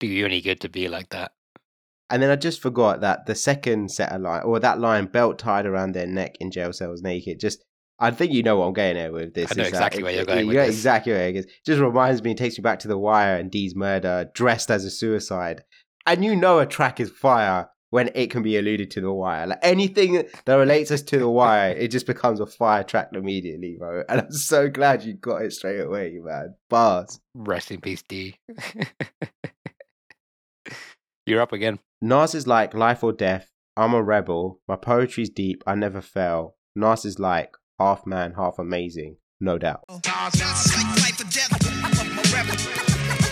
do 0.00 0.06
you 0.06 0.26
any 0.26 0.40
good 0.40 0.60
to 0.60 0.68
be 0.68 0.88
like 0.88 1.08
that. 1.10 1.32
And 2.10 2.22
then 2.22 2.30
I 2.30 2.36
just 2.36 2.60
forgot 2.60 3.00
that 3.00 3.24
the 3.26 3.34
second 3.34 3.90
set 3.90 4.12
of 4.12 4.20
line, 4.20 4.42
or 4.42 4.60
that 4.60 4.78
line, 4.78 5.06
belt 5.06 5.38
tied 5.38 5.64
around 5.64 5.92
their 5.92 6.06
neck 6.06 6.36
in 6.40 6.50
jail 6.50 6.72
cells 6.72 7.00
naked, 7.00 7.40
just 7.40 7.64
I 7.98 8.10
think 8.10 8.32
you 8.32 8.42
know 8.42 8.56
what 8.58 8.66
I'm 8.66 8.72
getting 8.72 9.00
at 9.02 9.12
with 9.12 9.34
this. 9.34 9.52
I 9.52 9.54
know 9.54 9.62
that 9.64 9.68
exactly 9.68 10.00
it- 10.00 10.04
where 10.04 10.12
you're 10.14 10.24
going 10.24 10.46
with 10.46 10.56
yeah, 10.56 10.66
this. 10.66 10.74
exactly 10.74 11.12
where 11.12 11.28
it 11.28 11.32
goes. 11.32 11.46
Just 11.64 11.80
reminds 11.80 12.22
me, 12.22 12.34
takes 12.34 12.58
me 12.58 12.62
back 12.62 12.80
to 12.80 12.88
the 12.88 12.98
wire 12.98 13.36
and 13.36 13.50
Dee's 13.50 13.74
murder, 13.76 14.30
dressed 14.34 14.70
as 14.70 14.84
a 14.84 14.90
suicide. 14.90 15.64
And 16.06 16.24
you 16.24 16.36
know 16.36 16.58
a 16.58 16.66
track 16.66 17.00
is 17.00 17.08
fire 17.10 17.68
when 17.90 18.10
it 18.16 18.28
can 18.30 18.42
be 18.42 18.56
alluded 18.56 18.90
to 18.90 19.00
the 19.00 19.12
wire. 19.12 19.46
Like 19.46 19.60
anything 19.62 20.24
that 20.44 20.54
relates 20.54 20.90
us 20.90 21.00
to 21.02 21.18
the 21.18 21.28
wire, 21.28 21.70
it 21.70 21.92
just 21.92 22.06
becomes 22.06 22.40
a 22.40 22.46
fire 22.46 22.82
track 22.82 23.10
immediately, 23.12 23.76
bro. 23.78 24.02
And 24.08 24.22
I'm 24.22 24.32
so 24.32 24.68
glad 24.68 25.04
you 25.04 25.14
got 25.14 25.42
it 25.42 25.52
straight 25.52 25.80
away, 25.80 26.18
man. 26.20 26.56
Bars. 26.68 27.20
Rest 27.34 27.70
in 27.70 27.80
peace, 27.80 28.02
D. 28.02 28.36
You're 31.26 31.40
up 31.40 31.52
again. 31.52 31.78
Nas 32.02 32.34
is 32.34 32.46
like 32.46 32.74
life 32.74 33.02
or 33.02 33.12
death. 33.12 33.50
I'm 33.76 33.94
a 33.94 34.02
rebel. 34.02 34.60
My 34.68 34.76
poetry's 34.76 35.30
deep. 35.30 35.62
I 35.66 35.74
never 35.74 36.00
fail. 36.00 36.56
Nas 36.76 37.04
is 37.04 37.18
like 37.18 37.54
half 37.78 38.06
man, 38.06 38.32
half 38.34 38.58
amazing. 38.58 39.16
No 39.40 39.58
doubt. 39.58 39.84
That's 39.88 40.76
like 40.76 40.86
life 41.02 41.20
or 41.20 41.24
death. 41.24 41.50
I'm 41.82 42.18
a 42.18 42.22
rebel. 42.32 42.56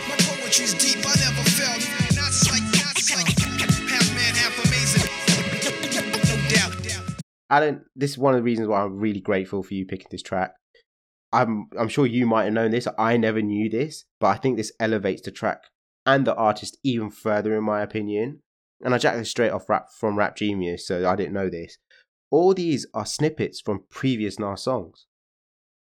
My 0.09 0.17
poetry's 0.19 0.75
deep, 0.75 1.05
I 1.07 1.15
never 1.21 1.49
fell. 1.51 1.79
That's 2.15 2.51
like, 2.51 2.63
that's 2.73 3.15
like 3.15 3.39
half 3.89 4.15
man, 4.15 4.35
half 4.35 4.59
amazing. 4.67 5.09
No 6.29 6.89
doubt. 6.89 7.23
Alan, 7.51 7.85
this 7.95 8.11
is 8.13 8.19
one 8.19 8.35
of 8.35 8.39
the 8.39 8.45
reasons 8.45 8.69
why 8.69 8.83
I'm 8.83 8.99
really 8.99 9.21
grateful 9.21 9.63
for 9.63 9.75
you 9.75 9.87
picking 9.87 10.09
this 10.11 10.23
track. 10.23 10.55
I'm 11.33 11.69
I'm 11.79 11.89
sure 11.89 12.05
you 12.05 12.27
might 12.27 12.45
have 12.45 12.53
known 12.53 12.73
this. 12.73 12.87
I 12.99 13.17
never 13.17 13.41
knew 13.41 13.71
this, 13.71 14.05
but 14.21 14.27
I 14.29 14.37
think 14.37 14.57
this 14.57 14.73
elevates 14.79 15.23
the 15.23 15.31
track 15.31 15.63
and 16.05 16.27
the 16.27 16.35
artist 16.35 16.77
even 16.85 17.11
further, 17.11 17.57
in 17.57 17.65
my 17.65 17.81
opinion. 17.81 18.41
And 18.85 18.93
I 18.95 18.99
jacked 18.99 19.17
this 19.17 19.31
straight 19.31 19.53
off 19.53 19.69
rap 19.71 19.87
from 19.99 20.19
Rap 20.19 20.37
Genius, 20.37 20.87
so 20.87 21.09
I 21.09 21.17
didn't 21.17 21.33
know 21.33 21.49
this. 21.49 21.79
All 22.33 22.55
these 22.55 22.87
are 22.95 23.05
snippets 23.05 23.61
from 23.61 23.85
previous 23.91 24.39
Nas 24.39 24.62
songs. 24.62 25.05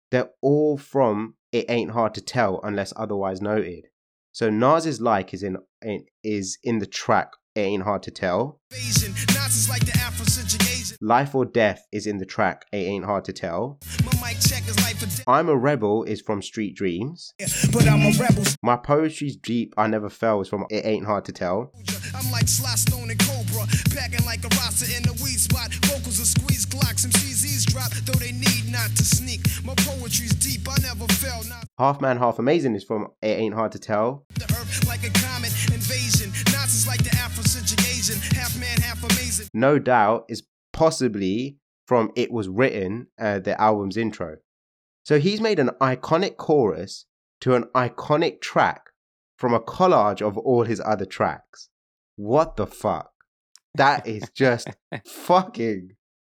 They're 0.09 0.31
all 0.41 0.79
from 0.79 1.35
It 1.51 1.65
Ain't 1.69 1.91
Hard 1.91 2.15
to 2.15 2.21
Tell 2.21 2.59
unless 2.63 2.91
otherwise 2.95 3.39
noted. 3.39 3.89
So 4.31 4.49
Nas's 4.49 4.99
like 4.99 5.31
is 5.35 5.43
in, 5.43 5.57
in 5.83 6.05
is 6.23 6.57
in 6.63 6.79
the 6.79 6.87
track 6.87 7.33
It 7.53 7.59
Ain't 7.59 7.83
Hard 7.83 8.01
to 8.03 8.11
Tell. 8.11 8.59
Life 11.01 11.35
or 11.35 11.45
Death 11.45 11.85
is 11.91 12.07
in 12.07 12.17
the 12.17 12.25
track 12.25 12.65
It 12.71 12.77
Ain't 12.77 13.05
Hard 13.05 13.25
to 13.25 13.33
Tell. 13.33 13.79
I'm 15.27 15.49
a 15.49 15.55
Rebel 15.55 16.03
is 16.03 16.21
from 16.21 16.41
Street 16.41 16.75
Dreams. 16.75 17.35
I'm 17.75 18.07
a. 18.07 18.55
My 18.63 18.77
poetry's 18.77 19.35
deep, 19.35 19.75
I 19.77 19.85
never 19.85 20.09
fell 20.09 20.41
is 20.41 20.49
from 20.49 20.65
It 20.71 20.83
Ain't 20.83 21.05
Hard 21.05 21.25
to 21.25 21.31
Tell. 21.31 21.71
Like 22.31 22.47
Cobra, 23.19 23.67
like 24.25 24.43
to 28.95 29.05
sneak. 29.05 29.41
My 29.63 29.73
poetry's 29.75 30.33
deep, 30.33 30.67
I 30.69 30.75
never 30.81 31.07
fell. 31.13 31.43
Not 31.49 31.65
Half 31.77 32.01
Man, 32.01 32.17
Half 32.17 32.39
Amazing 32.39 32.75
is 32.75 32.83
from 32.83 33.07
It 33.21 33.39
Ain't 33.39 33.55
Hard 33.55 33.71
to 33.73 33.79
Tell. 33.79 34.25
the 34.35 34.45
earth 34.45 34.85
like 34.87 35.03
a 35.03 35.09
comet 35.11 35.53
invasion. 35.73 36.31
Nas 36.53 36.73
is 36.73 36.87
like 36.87 37.03
the 37.03 37.09
Afrocentric 37.11 37.81
Asian, 37.97 38.19
half 38.37 38.57
man, 38.59 38.77
half 38.81 39.03
amazing. 39.03 39.47
No 39.53 39.79
Doubt 39.79 40.25
is 40.29 40.43
possibly 40.71 41.57
from 41.87 42.11
It 42.15 42.31
Was 42.31 42.47
Written, 42.47 43.07
uh, 43.19 43.39
the 43.39 43.59
album's 43.59 43.97
intro. 43.97 44.37
So 45.03 45.19
he's 45.19 45.41
made 45.41 45.59
an 45.59 45.71
iconic 45.81 46.37
chorus 46.37 47.05
to 47.41 47.55
an 47.55 47.65
iconic 47.75 48.39
track 48.39 48.83
from 49.37 49.53
a 49.53 49.59
collage 49.59 50.21
of 50.21 50.37
all 50.37 50.63
his 50.63 50.79
other 50.85 51.05
tracks. 51.05 51.69
What 52.15 52.55
the 52.55 52.67
fuck? 52.67 53.09
That 53.75 54.07
is 54.07 54.29
just 54.35 54.69
fucking 55.05 55.89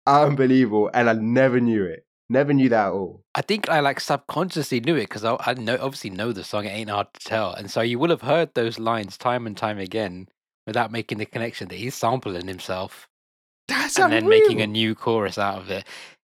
unbelievable, 0.05 0.89
and 0.93 1.09
I 1.09 1.13
never 1.13 1.59
knew 1.59 1.85
it. 1.85 2.06
Never 2.29 2.53
knew 2.53 2.67
that 2.69 2.87
at 2.87 2.91
all. 2.91 3.21
I 3.35 3.41
think 3.41 3.69
I 3.69 3.79
like 3.79 3.99
subconsciously 3.99 4.81
knew 4.81 4.95
it 4.95 5.03
because 5.03 5.23
I, 5.23 5.37
I 5.39 5.53
know 5.53 5.77
obviously 5.79 6.09
know 6.09 6.33
the 6.33 6.43
song. 6.43 6.65
It 6.65 6.69
ain't 6.69 6.89
hard 6.89 7.07
to 7.13 7.19
tell, 7.25 7.53
and 7.53 7.71
so 7.71 7.81
you 7.81 7.99
will 7.99 8.09
have 8.09 8.21
heard 8.21 8.53
those 8.53 8.79
lines 8.79 9.17
time 9.17 9.47
and 9.47 9.55
time 9.55 9.77
again 9.79 10.27
without 10.65 10.91
making 10.91 11.19
the 11.19 11.25
connection 11.25 11.69
that 11.69 11.77
he's 11.77 11.95
sampling 11.95 12.45
himself 12.47 13.07
That's 13.69 13.97
and 13.97 14.11
then 14.11 14.27
making 14.27 14.61
a 14.61 14.67
new 14.67 14.93
chorus 14.95 15.37
out 15.37 15.59
of 15.59 15.69
it. 15.69 15.85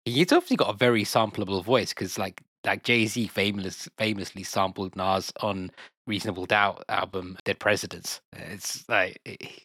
He's 0.05 0.31
obviously 0.31 0.57
got 0.57 0.69
a 0.73 0.77
very 0.77 1.03
sampleable 1.03 1.63
voice 1.63 1.89
because 1.89 2.19
like 2.19 2.41
like 2.65 2.83
Jay 2.83 3.07
Z 3.07 3.27
famous 3.27 3.89
famously 3.97 4.43
sampled 4.43 4.95
Nas 4.95 5.33
on 5.41 5.71
Reasonable 6.05 6.45
Doubt 6.45 6.83
album 6.89 7.37
Dead 7.43 7.59
Presidents. 7.59 8.21
It's 8.35 8.87
like 8.87 9.19
he- 9.25 9.63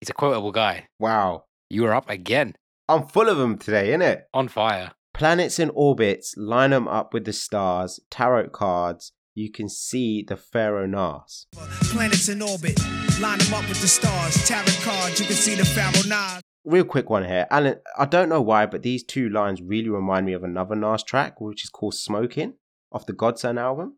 he's 0.00 0.10
a 0.10 0.14
quotable 0.14 0.52
guy. 0.52 0.86
Wow. 1.00 1.44
you 1.70 1.84
are 1.86 1.94
up 1.94 2.08
again 2.08 2.54
I'm 2.88 3.04
full 3.08 3.28
of 3.28 3.36
them 3.36 3.58
today, 3.58 3.88
innit? 3.90 4.22
on 4.32 4.46
fire. 4.46 4.92
Planets 5.16 5.58
in 5.58 5.70
orbits, 5.70 6.34
line 6.36 6.70
them 6.70 6.86
up 6.86 7.14
with 7.14 7.24
the 7.24 7.32
stars, 7.32 7.98
tarot 8.10 8.50
cards. 8.50 9.12
You 9.34 9.50
can 9.50 9.66
see 9.66 10.22
the 10.22 10.36
Pharaoh 10.36 10.84
Nas. 10.84 11.46
Planets 11.84 12.28
in 12.28 12.42
orbit, 12.42 12.78
line 13.18 13.38
them 13.38 13.54
up 13.54 13.66
with 13.66 13.80
the 13.80 13.88
stars. 13.88 14.34
Tarot 14.46 14.66
cards, 14.82 15.18
you 15.18 15.24
can 15.24 15.36
see 15.36 15.54
the 15.54 15.64
Pharaoh 15.64 16.06
Nas. 16.06 16.42
Real 16.66 16.84
quick 16.84 17.08
one 17.08 17.24
here. 17.24 17.46
Alan, 17.50 17.76
I 17.96 18.04
don't 18.04 18.28
know 18.28 18.42
why, 18.42 18.66
but 18.66 18.82
these 18.82 19.02
two 19.02 19.30
lines 19.30 19.62
really 19.62 19.88
remind 19.88 20.26
me 20.26 20.34
of 20.34 20.44
another 20.44 20.76
Nas 20.76 21.02
track, 21.02 21.40
which 21.40 21.64
is 21.64 21.70
called 21.70 21.94
Smoking 21.94 22.52
off 22.92 23.06
the 23.06 23.14
God's 23.14 23.40
Son 23.40 23.56
album. 23.56 23.96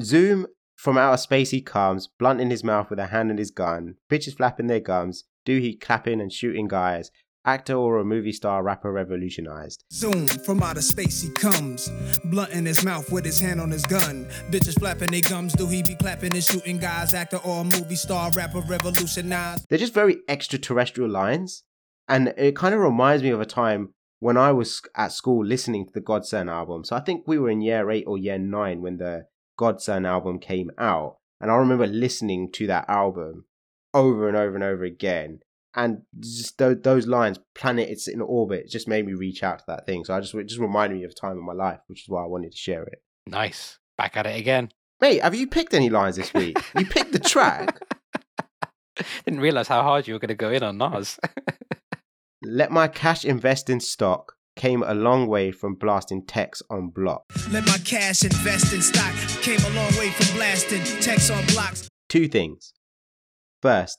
Zoom 0.00 0.48
from 0.74 0.98
outer 0.98 1.18
space 1.18 1.50
he 1.50 1.62
comes, 1.62 2.08
blunt 2.08 2.40
in 2.40 2.50
his 2.50 2.64
mouth 2.64 2.90
with 2.90 2.98
a 2.98 3.06
hand 3.06 3.30
in 3.30 3.38
his 3.38 3.52
gun, 3.52 3.94
bitches 4.10 4.36
flapping 4.36 4.66
their 4.66 4.80
gums, 4.80 5.22
do 5.44 5.60
he 5.60 5.76
clapping 5.76 6.20
and 6.20 6.32
shooting 6.32 6.66
guys, 6.66 7.12
actor 7.44 7.74
or 7.74 7.98
a 7.98 8.04
movie 8.04 8.32
star 8.32 8.62
rapper 8.62 8.92
revolutionized. 8.92 9.84
Zoom 9.92 10.26
from 10.26 10.62
outer 10.62 10.82
space 10.82 11.22
he 11.22 11.30
comes, 11.30 11.90
blunt 12.24 12.52
in 12.52 12.66
his 12.66 12.84
mouth 12.84 13.10
with 13.10 13.24
his 13.24 13.40
hand 13.40 13.60
on 13.60 13.70
his 13.70 13.84
gun. 13.86 14.26
Bitches 14.50 14.78
flapping 14.78 15.10
their 15.10 15.20
gums, 15.22 15.52
do 15.54 15.66
he 15.66 15.82
be 15.82 15.94
clapping 15.94 16.32
and 16.32 16.44
shooting 16.44 16.78
guys? 16.78 17.14
Actor 17.14 17.38
or 17.38 17.62
a 17.62 17.64
movie 17.64 17.96
star, 17.96 18.30
rapper 18.32 18.60
revolutionized. 18.60 19.66
They're 19.68 19.78
just 19.78 19.94
very 19.94 20.18
extraterrestrial 20.28 21.10
lines. 21.10 21.64
And 22.08 22.34
it 22.36 22.56
kind 22.56 22.74
of 22.74 22.80
reminds 22.80 23.22
me 23.22 23.30
of 23.30 23.40
a 23.40 23.46
time 23.46 23.94
when 24.18 24.36
I 24.36 24.52
was 24.52 24.82
at 24.96 25.12
school 25.12 25.44
listening 25.44 25.86
to 25.86 25.92
the 25.92 26.00
God's 26.00 26.28
Son 26.28 26.48
album. 26.48 26.84
So 26.84 26.96
I 26.96 27.00
think 27.00 27.26
we 27.26 27.38
were 27.38 27.50
in 27.50 27.62
year 27.62 27.90
eight 27.90 28.04
or 28.06 28.18
year 28.18 28.38
nine 28.38 28.82
when 28.82 28.98
the 28.98 29.26
God's 29.56 29.84
Son 29.84 30.04
album 30.04 30.38
came 30.38 30.70
out. 30.76 31.16
And 31.40 31.50
I 31.50 31.54
remember 31.54 31.86
listening 31.86 32.50
to 32.52 32.66
that 32.66 32.84
album 32.88 33.46
over 33.94 34.28
and 34.28 34.36
over 34.36 34.54
and 34.54 34.64
over 34.64 34.84
again. 34.84 35.40
And 35.74 36.02
just 36.18 36.58
those, 36.58 36.78
those 36.82 37.06
lines, 37.06 37.38
planet 37.54 37.88
it's 37.88 38.08
in 38.08 38.20
orbit, 38.20 38.68
just 38.68 38.88
made 38.88 39.06
me 39.06 39.12
reach 39.12 39.42
out 39.42 39.60
to 39.60 39.64
that 39.68 39.86
thing. 39.86 40.04
So 40.04 40.14
I 40.14 40.20
just 40.20 40.34
it 40.34 40.48
just 40.48 40.60
reminded 40.60 40.98
me 40.98 41.04
of 41.04 41.12
a 41.12 41.14
time 41.14 41.38
in 41.38 41.44
my 41.44 41.52
life, 41.52 41.80
which 41.86 42.02
is 42.02 42.08
why 42.08 42.24
I 42.24 42.26
wanted 42.26 42.52
to 42.52 42.58
share 42.58 42.82
it. 42.82 43.02
Nice. 43.26 43.78
Back 43.96 44.16
at 44.16 44.26
it 44.26 44.38
again. 44.38 44.70
Mate, 45.00 45.22
have 45.22 45.34
you 45.34 45.46
picked 45.46 45.72
any 45.72 45.88
lines 45.88 46.16
this 46.16 46.34
week? 46.34 46.58
you 46.78 46.84
picked 46.84 47.12
the 47.12 47.18
track. 47.18 47.80
Didn't 49.24 49.40
realize 49.40 49.68
how 49.68 49.82
hard 49.82 50.08
you 50.08 50.14
were 50.14 50.20
going 50.20 50.28
to 50.28 50.34
go 50.34 50.50
in 50.50 50.62
on 50.62 50.76
Nas. 50.76 51.18
Let 52.42 52.70
my 52.70 52.88
cash 52.88 53.24
invest 53.24 53.70
in 53.70 53.80
stock 53.80 54.34
came 54.56 54.82
a 54.82 54.94
long 54.94 55.26
way 55.26 55.50
from 55.52 55.74
blasting 55.74 56.24
text 56.26 56.62
on 56.68 56.90
block. 56.90 57.24
Let 57.50 57.64
my 57.66 57.78
cash 57.78 58.24
invest 58.24 58.74
in 58.74 58.82
stock. 58.82 59.14
Came 59.42 59.60
a 59.60 59.74
long 59.74 59.90
way 59.98 60.10
from 60.10 60.36
blasting 60.36 60.82
text 61.00 61.30
on 61.30 61.44
blocks. 61.46 61.88
Two 62.08 62.28
things. 62.28 62.74
First, 63.62 63.98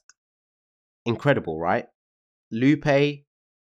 incredible, 1.05 1.60
right? 1.60 1.86
Lupe, 2.51 3.24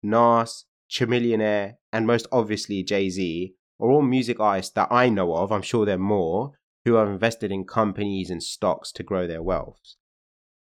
Nas, 0.03 0.65
Chamillionaire, 0.89 1.75
and 1.91 2.07
most 2.07 2.27
obviously 2.31 2.83
Jay 2.83 3.09
Z 3.09 3.53
are 3.79 3.89
all 3.89 4.01
music 4.01 4.39
artists 4.39 4.73
that 4.73 4.87
I 4.91 5.09
know 5.09 5.35
of, 5.35 5.51
I'm 5.51 5.61
sure 5.61 5.85
there 5.85 5.95
are 5.95 5.99
more, 5.99 6.53
who 6.85 6.93
have 6.95 7.07
invested 7.07 7.51
in 7.51 7.65
companies 7.65 8.29
and 8.29 8.41
stocks 8.41 8.91
to 8.93 9.03
grow 9.03 9.27
their 9.27 9.43
wealth. 9.43 9.79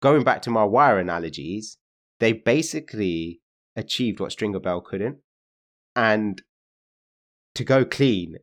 Going 0.01 0.23
back 0.23 0.43
to 0.43 0.51
my 0.51 0.65
wire 0.65 0.99
analogies, 0.99 1.79
they 2.21 2.33
basically 2.33 3.41
achieved 3.75 4.21
what 4.21 4.33
Stringer 4.33 4.61
Bell 4.61 4.81
couldn't. 4.81 5.19
And 5.97 6.43
to 7.55 7.65
go 7.65 7.85
clean, 7.85 8.37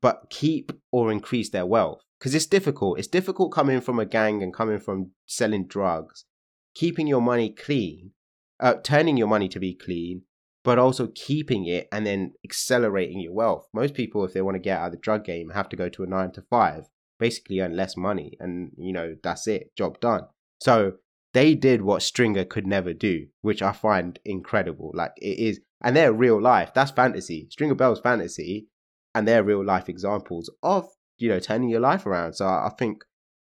but 0.00 0.26
keep 0.30 0.72
or 0.92 1.10
increase 1.10 1.50
their 1.50 1.66
wealth. 1.66 2.02
Because 2.18 2.34
it's 2.34 2.46
difficult. 2.46 2.98
It's 2.98 3.08
difficult 3.08 3.52
coming 3.52 3.80
from 3.80 3.98
a 3.98 4.04
gang 4.04 4.42
and 4.42 4.52
coming 4.52 4.78
from 4.78 5.12
selling 5.26 5.66
drugs, 5.66 6.26
keeping 6.74 7.06
your 7.06 7.20
money 7.20 7.50
clean, 7.50 8.12
uh, 8.60 8.74
turning 8.82 9.16
your 9.16 9.28
money 9.28 9.48
to 9.48 9.60
be 9.60 9.74
clean, 9.74 10.22
but 10.62 10.78
also 10.78 11.08
keeping 11.14 11.66
it 11.66 11.88
and 11.90 12.06
then 12.06 12.32
accelerating 12.44 13.20
your 13.20 13.32
wealth. 13.32 13.66
Most 13.72 13.94
people, 13.94 14.24
if 14.24 14.32
they 14.32 14.42
want 14.42 14.56
to 14.56 14.60
get 14.60 14.78
out 14.78 14.86
of 14.86 14.92
the 14.92 14.98
drug 14.98 15.24
game, 15.24 15.50
have 15.50 15.68
to 15.70 15.76
go 15.76 15.88
to 15.88 16.02
a 16.02 16.06
nine 16.06 16.32
to 16.32 16.42
five, 16.42 16.88
basically 17.18 17.60
earn 17.60 17.76
less 17.76 17.96
money, 17.96 18.36
and 18.40 18.72
you 18.76 18.92
know 18.92 19.16
that's 19.22 19.46
it, 19.46 19.74
job 19.76 20.00
done. 20.00 20.22
So 20.60 20.94
they 21.32 21.54
did 21.54 21.82
what 21.82 22.02
Stringer 22.02 22.44
could 22.44 22.66
never 22.66 22.92
do, 22.92 23.28
which 23.40 23.62
I 23.62 23.72
find 23.72 24.18
incredible. 24.24 24.90
Like 24.94 25.12
it 25.16 25.38
is, 25.38 25.60
and 25.82 25.96
they're 25.96 26.12
real 26.12 26.40
life. 26.40 26.72
That's 26.74 26.90
fantasy. 26.90 27.46
Stringer 27.50 27.74
Bell's 27.74 28.00
fantasy, 28.00 28.68
and 29.14 29.26
they're 29.26 29.44
real 29.44 29.64
life 29.64 29.88
examples 29.88 30.50
of 30.62 30.88
you 31.18 31.28
know 31.28 31.40
turning 31.40 31.70
your 31.70 31.80
life 31.80 32.04
around. 32.04 32.34
So 32.34 32.46
I 32.46 32.66
I 32.66 32.70
think 32.78 33.04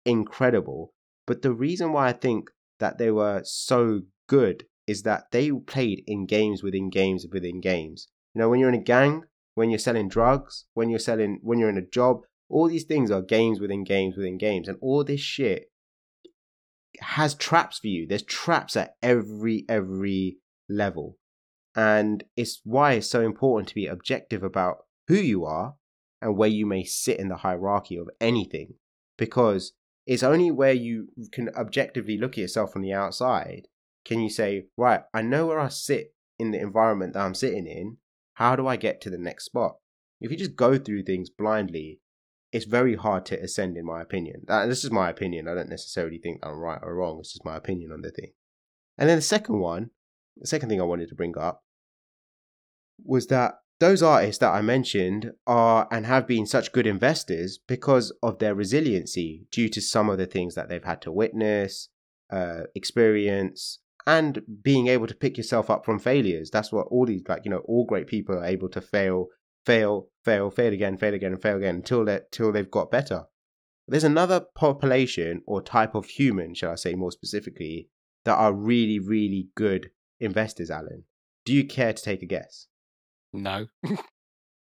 incredible. 0.05 0.93
But 1.27 1.41
the 1.41 1.53
reason 1.53 1.93
why 1.93 2.07
I 2.07 2.13
think 2.13 2.49
that 2.81 2.97
they 2.97 3.09
were 3.09 3.41
so 3.45 4.01
good 4.27 4.65
is 4.85 5.03
that 5.03 5.31
they 5.31 5.49
played 5.51 6.03
in 6.05 6.25
games 6.25 6.61
within 6.61 6.89
games 6.89 7.25
within 7.31 7.61
games. 7.61 8.09
You 8.33 8.41
know, 8.41 8.49
when 8.49 8.59
you're 8.59 8.69
in 8.69 8.75
a 8.75 8.83
gang, 8.83 9.23
when 9.55 9.69
you're 9.69 9.79
selling 9.79 10.09
drugs, 10.09 10.65
when 10.73 10.89
you're 10.89 10.99
selling, 10.99 11.39
when 11.41 11.59
you're 11.59 11.69
in 11.69 11.77
a 11.77 11.81
job, 11.81 12.21
all 12.49 12.67
these 12.67 12.83
things 12.83 13.09
are 13.09 13.21
games 13.21 13.61
within 13.61 13.85
games 13.85 14.17
within 14.17 14.37
games, 14.37 14.67
and 14.67 14.77
all 14.81 15.03
this 15.03 15.21
shit 15.21 15.71
has 16.99 17.33
traps 17.33 17.79
for 17.79 17.87
you. 17.87 18.05
There's 18.07 18.23
traps 18.23 18.75
at 18.75 18.95
every 19.01 19.65
every 19.69 20.37
level, 20.67 21.17
and 21.75 22.23
it's 22.35 22.61
why 22.65 22.93
it's 22.93 23.09
so 23.09 23.21
important 23.21 23.69
to 23.69 23.75
be 23.75 23.87
objective 23.87 24.43
about 24.43 24.77
who 25.07 25.15
you 25.15 25.45
are 25.45 25.75
and 26.21 26.35
where 26.35 26.49
you 26.49 26.65
may 26.65 26.83
sit 26.83 27.19
in 27.19 27.29
the 27.29 27.37
hierarchy 27.37 27.95
of 27.95 28.09
anything, 28.19 28.73
because 29.17 29.73
it's 30.11 30.23
only 30.23 30.51
where 30.51 30.73
you 30.73 31.07
can 31.31 31.47
objectively 31.55 32.17
look 32.17 32.33
at 32.33 32.39
yourself 32.39 32.73
from 32.73 32.81
the 32.81 32.91
outside 32.91 33.69
can 34.03 34.19
you 34.19 34.29
say, 34.29 34.65
right, 34.75 35.03
I 35.13 35.21
know 35.21 35.47
where 35.47 35.59
I 35.59 35.69
sit 35.69 36.15
in 36.37 36.51
the 36.51 36.59
environment 36.59 37.13
that 37.13 37.21
I'm 37.21 37.35
sitting 37.35 37.65
in. 37.65 37.97
How 38.33 38.55
do 38.55 38.67
I 38.67 38.75
get 38.75 38.99
to 39.01 39.09
the 39.09 39.17
next 39.17 39.45
spot? 39.45 39.75
If 40.19 40.31
you 40.31 40.37
just 40.37 40.55
go 40.55 40.77
through 40.77 41.03
things 41.03 41.29
blindly, 41.29 41.99
it's 42.51 42.65
very 42.65 42.95
hard 42.95 43.25
to 43.27 43.39
ascend, 43.39 43.77
in 43.77 43.85
my 43.85 44.01
opinion. 44.01 44.41
That, 44.47 44.65
this 44.65 44.83
is 44.83 44.91
my 44.91 45.09
opinion. 45.09 45.47
I 45.47 45.53
don't 45.53 45.69
necessarily 45.69 46.17
think 46.17 46.39
I'm 46.43 46.57
right 46.57 46.79
or 46.81 46.95
wrong. 46.95 47.19
It's 47.19 47.31
just 47.31 47.45
my 47.45 47.55
opinion 47.55 47.91
on 47.91 48.01
the 48.01 48.11
thing. 48.11 48.33
And 48.97 49.07
then 49.07 49.17
the 49.17 49.21
second 49.21 49.59
one, 49.59 49.91
the 50.35 50.47
second 50.47 50.67
thing 50.67 50.81
I 50.81 50.85
wanted 50.85 51.07
to 51.09 51.15
bring 51.15 51.37
up 51.37 51.63
was 53.05 53.27
that 53.27 53.59
those 53.81 54.03
artists 54.03 54.37
that 54.39 54.53
I 54.53 54.61
mentioned 54.61 55.31
are 55.47 55.87
and 55.91 56.05
have 56.05 56.27
been 56.27 56.45
such 56.45 56.71
good 56.71 56.85
investors 56.85 57.57
because 57.67 58.15
of 58.21 58.37
their 58.37 58.53
resiliency 58.53 59.47
due 59.51 59.69
to 59.69 59.81
some 59.81 60.07
of 60.07 60.19
the 60.19 60.27
things 60.27 60.53
that 60.53 60.69
they've 60.69 60.83
had 60.83 61.01
to 61.01 61.11
witness, 61.11 61.89
uh, 62.31 62.65
experience, 62.75 63.79
and 64.05 64.43
being 64.61 64.85
able 64.85 65.07
to 65.07 65.15
pick 65.15 65.35
yourself 65.35 65.71
up 65.71 65.83
from 65.83 65.97
failures. 65.97 66.51
That's 66.51 66.71
what 66.71 66.87
all 66.91 67.07
these, 67.07 67.23
like, 67.27 67.43
you 67.43 67.49
know, 67.49 67.63
all 67.65 67.85
great 67.85 68.05
people 68.05 68.35
are 68.35 68.45
able 68.45 68.69
to 68.69 68.81
fail, 68.81 69.29
fail, 69.65 70.09
fail, 70.23 70.51
fail 70.51 70.73
again, 70.73 70.95
fail 70.95 71.15
again, 71.15 71.33
and 71.33 71.41
fail 71.41 71.57
again 71.57 71.77
until, 71.77 72.05
they 72.05 72.19
till 72.31 72.51
they've 72.51 72.69
got 72.69 72.91
better. 72.91 73.23
There's 73.87 74.03
another 74.03 74.45
population 74.53 75.41
or 75.47 75.59
type 75.59 75.95
of 75.95 76.05
human, 76.05 76.53
shall 76.53 76.71
I 76.71 76.75
say 76.75 76.93
more 76.93 77.11
specifically, 77.11 77.89
that 78.25 78.35
are 78.35 78.53
really, 78.53 78.99
really 78.99 79.49
good 79.55 79.89
investors, 80.19 80.69
Alan. 80.69 81.05
Do 81.45 81.53
you 81.53 81.65
care 81.65 81.93
to 81.93 82.03
take 82.03 82.21
a 82.21 82.27
guess? 82.27 82.67
No. 83.33 83.67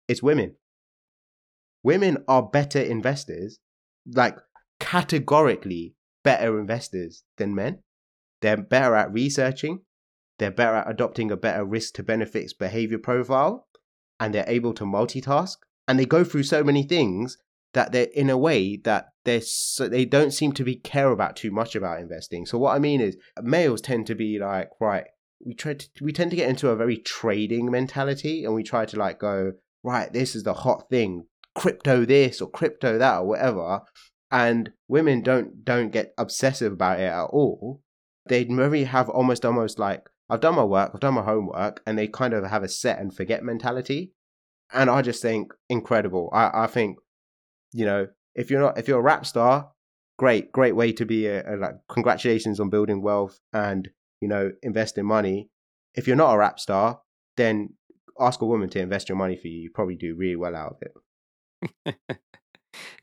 It's 0.08 0.23
women. 0.23 0.56
Women 1.84 2.23
are 2.28 2.43
better 2.43 2.80
investors, 2.80 3.60
like 4.06 4.38
categorically 4.80 5.95
better 6.23 6.60
investors 6.60 7.23
than 7.38 7.56
men. 7.56 7.80
They're 8.41 8.58
better 8.58 8.95
at 8.95 9.13
researching, 9.13 9.82
they're 10.39 10.51
better 10.51 10.75
at 10.78 10.89
adopting 10.89 11.32
a 11.32 11.38
better 11.38 11.63
risk 11.63 11.93
to 11.95 12.04
benefits 12.04 12.54
behavior 12.54 12.97
profile, 12.97 13.67
and 14.19 14.34
they're 14.34 14.49
able 14.49 14.73
to 14.73 14.84
multitask. 14.84 15.58
And 15.88 15.99
they 15.99 16.06
go 16.06 16.23
through 16.23 16.43
so 16.43 16.63
many 16.63 16.84
things 16.84 17.38
that 17.73 17.91
they're 17.91 18.08
in 18.13 18.30
a 18.30 18.38
way 18.38 18.78
that 18.78 19.10
they're 19.25 19.41
so, 19.41 19.88
they 19.88 20.06
don't 20.06 20.32
seem 20.32 20.51
to 20.54 20.63
be 20.63 20.75
care 20.75 21.12
about 21.12 21.36
too 21.36 21.51
much 21.51 21.75
about 21.75 21.99
investing. 21.99 22.45
So 22.45 22.58
what 22.58 22.75
I 22.75 22.80
mean 22.80 23.01
is 23.01 23.17
males 23.41 23.82
tend 23.82 24.08
to 24.08 24.15
be 24.15 24.39
like, 24.39 24.69
right, 24.80 25.06
we 25.46 25.54
try 25.54 25.76
to 25.76 25.88
we 26.02 26.12
tend 26.12 26.32
to 26.32 26.38
get 26.38 26.50
into 26.50 26.70
a 26.70 26.76
very 26.76 26.98
trading 26.98 27.70
mentality 27.72 28.44
and 28.44 28.56
we 28.56 28.64
try 28.64 28.86
to 28.86 28.98
like 28.98 29.20
go, 29.20 29.54
right, 29.84 30.12
this 30.12 30.36
is 30.36 30.44
the 30.44 30.54
hot 30.54 30.90
thing, 30.90 31.28
crypto 31.54 32.04
this 32.06 32.42
or 32.42 32.50
crypto 32.50 32.98
that 32.98 33.18
or 33.20 33.28
whatever. 33.28 33.82
And 34.32 34.72
women 34.88 35.22
don't 35.22 35.64
don't 35.64 35.92
get 35.92 36.14
obsessive 36.18 36.74
about 36.74 37.00
it 37.00 37.04
at 37.04 37.26
all. 37.26 37.82
They 38.28 38.44
very 38.44 38.86
have 38.86 39.08
almost 39.08 39.46
almost 39.46 39.78
like 39.80 40.10
I've 40.30 40.42
done 40.42 40.56
my 40.56 40.64
work, 40.64 40.92
I've 40.94 41.00
done 41.00 41.14
my 41.14 41.24
homework, 41.24 41.82
and 41.86 41.98
they 41.98 42.08
kind 42.08 42.34
of 42.34 42.44
have 42.46 42.64
a 42.64 42.68
set 42.68 43.00
and 43.00 43.16
forget 43.16 43.44
mentality. 43.44 44.14
and 44.74 44.90
I 44.90 45.02
just 45.02 45.22
think 45.22 45.54
incredible. 45.70 46.30
I, 46.34 46.64
I 46.64 46.68
think, 46.68 46.98
you 47.72 47.86
know, 47.86 48.08
if 48.34 48.50
you're 48.50 48.62
not 48.62 48.78
if 48.78 48.88
you're 48.88 49.00
a 49.00 49.04
rap 49.04 49.26
star, 49.26 49.72
great, 50.18 50.52
great 50.52 50.76
way 50.76 50.92
to 50.94 51.06
be 51.06 51.28
a, 51.28 51.56
a 51.56 51.56
like 51.58 51.76
congratulations 51.90 52.60
on 52.60 52.70
building 52.70 53.02
wealth 53.02 53.40
and 53.54 53.90
you 54.26 54.30
know 54.30 54.52
investing 54.64 55.06
money. 55.06 55.50
If 55.94 56.08
you're 56.08 56.16
not 56.16 56.34
a 56.34 56.38
rap 56.38 56.60
star, 56.60 57.00
then 57.38 57.76
ask 58.20 58.42
a 58.42 58.46
woman 58.46 58.70
to 58.70 58.80
invest 58.80 59.08
your 59.08 59.20
money 59.20 59.36
for 59.36 59.48
you. 59.48 59.62
You 59.62 59.70
probably 59.70 59.96
do 59.96 60.16
really 60.16 60.36
well 60.36 60.56
out 60.56 60.76
of 60.76 60.82
it. 60.82 61.96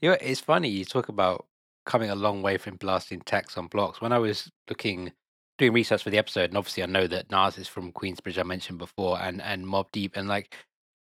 you 0.01 0.11
know, 0.11 0.17
it's 0.21 0.41
funny 0.41 0.69
you 0.69 0.85
talk 0.85 1.09
about 1.09 1.47
coming 1.87 2.11
a 2.11 2.17
long 2.17 2.43
way 2.43 2.59
from 2.59 2.75
blasting 2.77 3.21
text 3.21 3.57
on 3.57 3.69
blocks. 3.69 4.01
When 4.01 4.13
I 4.13 4.19
was 4.19 4.51
looking, 4.69 5.13
doing 5.59 5.73
research 5.73 6.03
for 6.03 6.11
the 6.11 6.19
episode, 6.19 6.51
and 6.51 6.59
obviously 6.59 6.83
I 6.83 6.87
know 6.87 7.07
that 7.07 7.31
Nas 7.31 7.57
is 7.57 7.69
from 7.69 7.93
Queensbridge, 7.93 8.39
I 8.39 8.43
mentioned 8.43 8.79
before, 8.79 9.21
and 9.23 9.41
and 9.41 9.65
Mobb 9.65 9.93
Deep, 9.93 10.17
and 10.17 10.27
like 10.27 10.57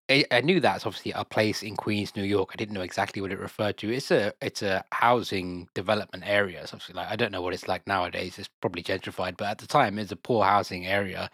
I, 0.09 0.25
I 0.31 0.41
knew 0.41 0.59
that's 0.59 0.85
obviously 0.85 1.13
a 1.13 1.23
place 1.23 1.63
in 1.63 1.75
Queens, 1.77 2.15
New 2.15 2.23
York. 2.23 2.49
I 2.53 2.57
didn't 2.57 2.73
know 2.73 2.81
exactly 2.81 3.21
what 3.21 3.31
it 3.31 3.39
referred 3.39 3.77
to. 3.77 3.91
It's 3.91 4.11
a 4.11 4.33
it's 4.41 4.61
a 4.61 4.83
housing 4.91 5.69
development 5.73 6.25
area. 6.27 6.61
It's 6.61 6.73
obviously 6.73 6.95
like 6.95 7.09
I 7.09 7.15
don't 7.15 7.31
know 7.31 7.41
what 7.41 7.53
it's 7.53 7.67
like 7.67 7.87
nowadays. 7.87 8.37
It's 8.37 8.49
probably 8.61 8.83
gentrified, 8.83 9.37
but 9.37 9.47
at 9.47 9.57
the 9.59 9.67
time 9.67 9.97
it's 9.97 10.11
a 10.11 10.17
poor 10.17 10.43
housing 10.43 10.85
area. 10.85 11.29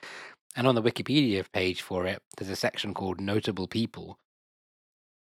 And 0.56 0.68
on 0.68 0.76
the 0.76 0.84
Wikipedia 0.84 1.46
page 1.54 1.82
for 1.82 2.06
it, 2.06 2.22
there's 2.38 2.52
a 2.52 2.56
section 2.56 2.94
called 2.94 3.22
Notable 3.22 3.68
People, 3.68 4.20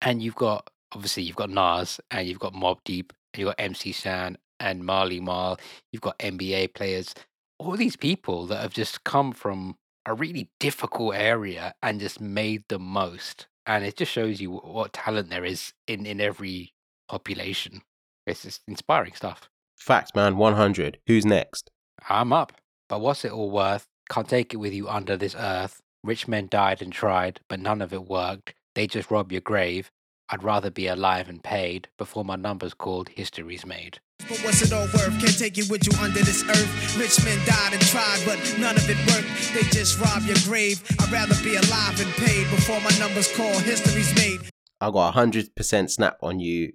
and 0.00 0.22
you've 0.22 0.36
got 0.36 0.70
obviously 0.92 1.22
you've 1.24 1.36
got 1.36 1.50
Nas 1.50 2.00
and 2.10 2.28
you've 2.28 2.38
got 2.38 2.54
Mobb 2.54 2.78
Deep, 2.84 3.12
and 3.34 3.40
you've 3.40 3.48
got 3.48 3.60
MC 3.60 3.92
Shan 3.92 4.38
and 4.60 4.84
Marley 4.84 5.20
Marl. 5.20 5.58
You've 5.92 6.02
got 6.02 6.18
NBA 6.18 6.74
players. 6.74 7.14
All 7.58 7.76
these 7.76 7.96
people 7.96 8.46
that 8.46 8.60
have 8.60 8.72
just 8.72 9.04
come 9.04 9.32
from 9.32 9.76
a 10.06 10.14
really 10.14 10.50
difficult 10.58 11.14
area 11.14 11.74
and 11.82 12.00
just 12.00 12.20
made 12.20 12.64
the 12.68 12.78
most. 12.78 13.46
And 13.66 13.84
it 13.84 13.96
just 13.96 14.12
shows 14.12 14.40
you 14.40 14.50
what 14.50 14.92
talent 14.92 15.30
there 15.30 15.44
is 15.44 15.72
in 15.86 16.06
in 16.06 16.20
every 16.20 16.74
population. 17.08 17.82
It's 18.26 18.42
just 18.42 18.62
inspiring 18.66 19.14
stuff. 19.14 19.48
Fact, 19.76 20.14
man. 20.14 20.36
One 20.36 20.54
hundred. 20.54 20.98
Who's 21.06 21.24
next? 21.24 21.70
I'm 22.08 22.32
up. 22.32 22.52
But 22.88 23.00
what's 23.00 23.24
it 23.24 23.32
all 23.32 23.50
worth? 23.50 23.86
Can't 24.10 24.28
take 24.28 24.52
it 24.52 24.58
with 24.58 24.72
you 24.72 24.88
under 24.88 25.16
this 25.16 25.36
earth. 25.38 25.80
Rich 26.04 26.26
men 26.26 26.48
died 26.50 26.82
and 26.82 26.92
tried, 26.92 27.40
but 27.48 27.60
none 27.60 27.80
of 27.80 27.92
it 27.92 28.08
worked. 28.08 28.54
They 28.74 28.86
just 28.86 29.10
rob 29.10 29.30
your 29.30 29.40
grave. 29.40 29.90
I'd 30.28 30.42
rather 30.42 30.70
be 30.70 30.86
alive 30.86 31.28
and 31.28 31.42
paid 31.42 31.88
before 31.98 32.24
my 32.24 32.36
number's 32.36 32.74
called 32.74 33.10
history's 33.10 33.64
made. 33.64 34.00
But 34.28 34.38
what's 34.44 34.62
it 34.62 34.72
all 34.72 34.86
worth? 34.86 35.18
Can't 35.20 35.38
take 35.38 35.58
it 35.58 35.68
with 35.70 35.86
you 35.86 35.92
under 36.00 36.20
this 36.20 36.42
earth. 36.48 36.96
Rich 36.98 37.24
men 37.24 37.38
died 37.46 37.72
and 37.72 37.82
tried, 37.82 38.22
but 38.24 38.38
none 38.58 38.76
of 38.76 38.88
it 38.88 38.98
worked. 39.12 39.28
They 39.54 39.62
just 39.70 39.98
rob 40.00 40.22
your 40.22 40.36
grave. 40.44 40.82
I'd 41.00 41.10
rather 41.12 41.34
be 41.42 41.56
alive 41.56 42.00
and 42.00 42.10
paid 42.14 42.48
before 42.50 42.80
my 42.80 42.90
number's 42.98 43.30
called 43.36 43.62
history's 43.62 44.14
made. 44.16 44.40
I 44.80 44.90
got 44.90 45.08
a 45.08 45.12
hundred 45.12 45.54
percent 45.54 45.90
snap 45.90 46.18
on 46.22 46.40
you, 46.40 46.72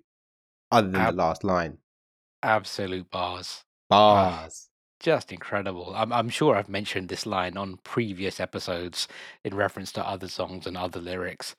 other 0.72 0.88
than 0.88 1.02
Ab- 1.02 1.16
the 1.16 1.18
last 1.18 1.44
line. 1.44 1.78
Absolute 2.44 3.10
bars. 3.10 3.64
Bars. 3.90 4.70
Ah, 4.70 4.70
just 5.00 5.32
incredible. 5.32 5.94
I'm, 5.96 6.12
I'm 6.14 6.30
sure 6.30 6.56
I've 6.56 6.70
mentioned 6.70 7.10
this 7.10 7.26
line 7.26 7.58
on 7.58 7.80
previous 7.84 8.40
episodes 8.40 9.08
in 9.44 9.56
reference 9.56 9.92
to 9.94 10.08
other 10.08 10.28
songs 10.28 10.66
and 10.68 10.78
other 10.78 11.00
lyrics. 11.00 11.56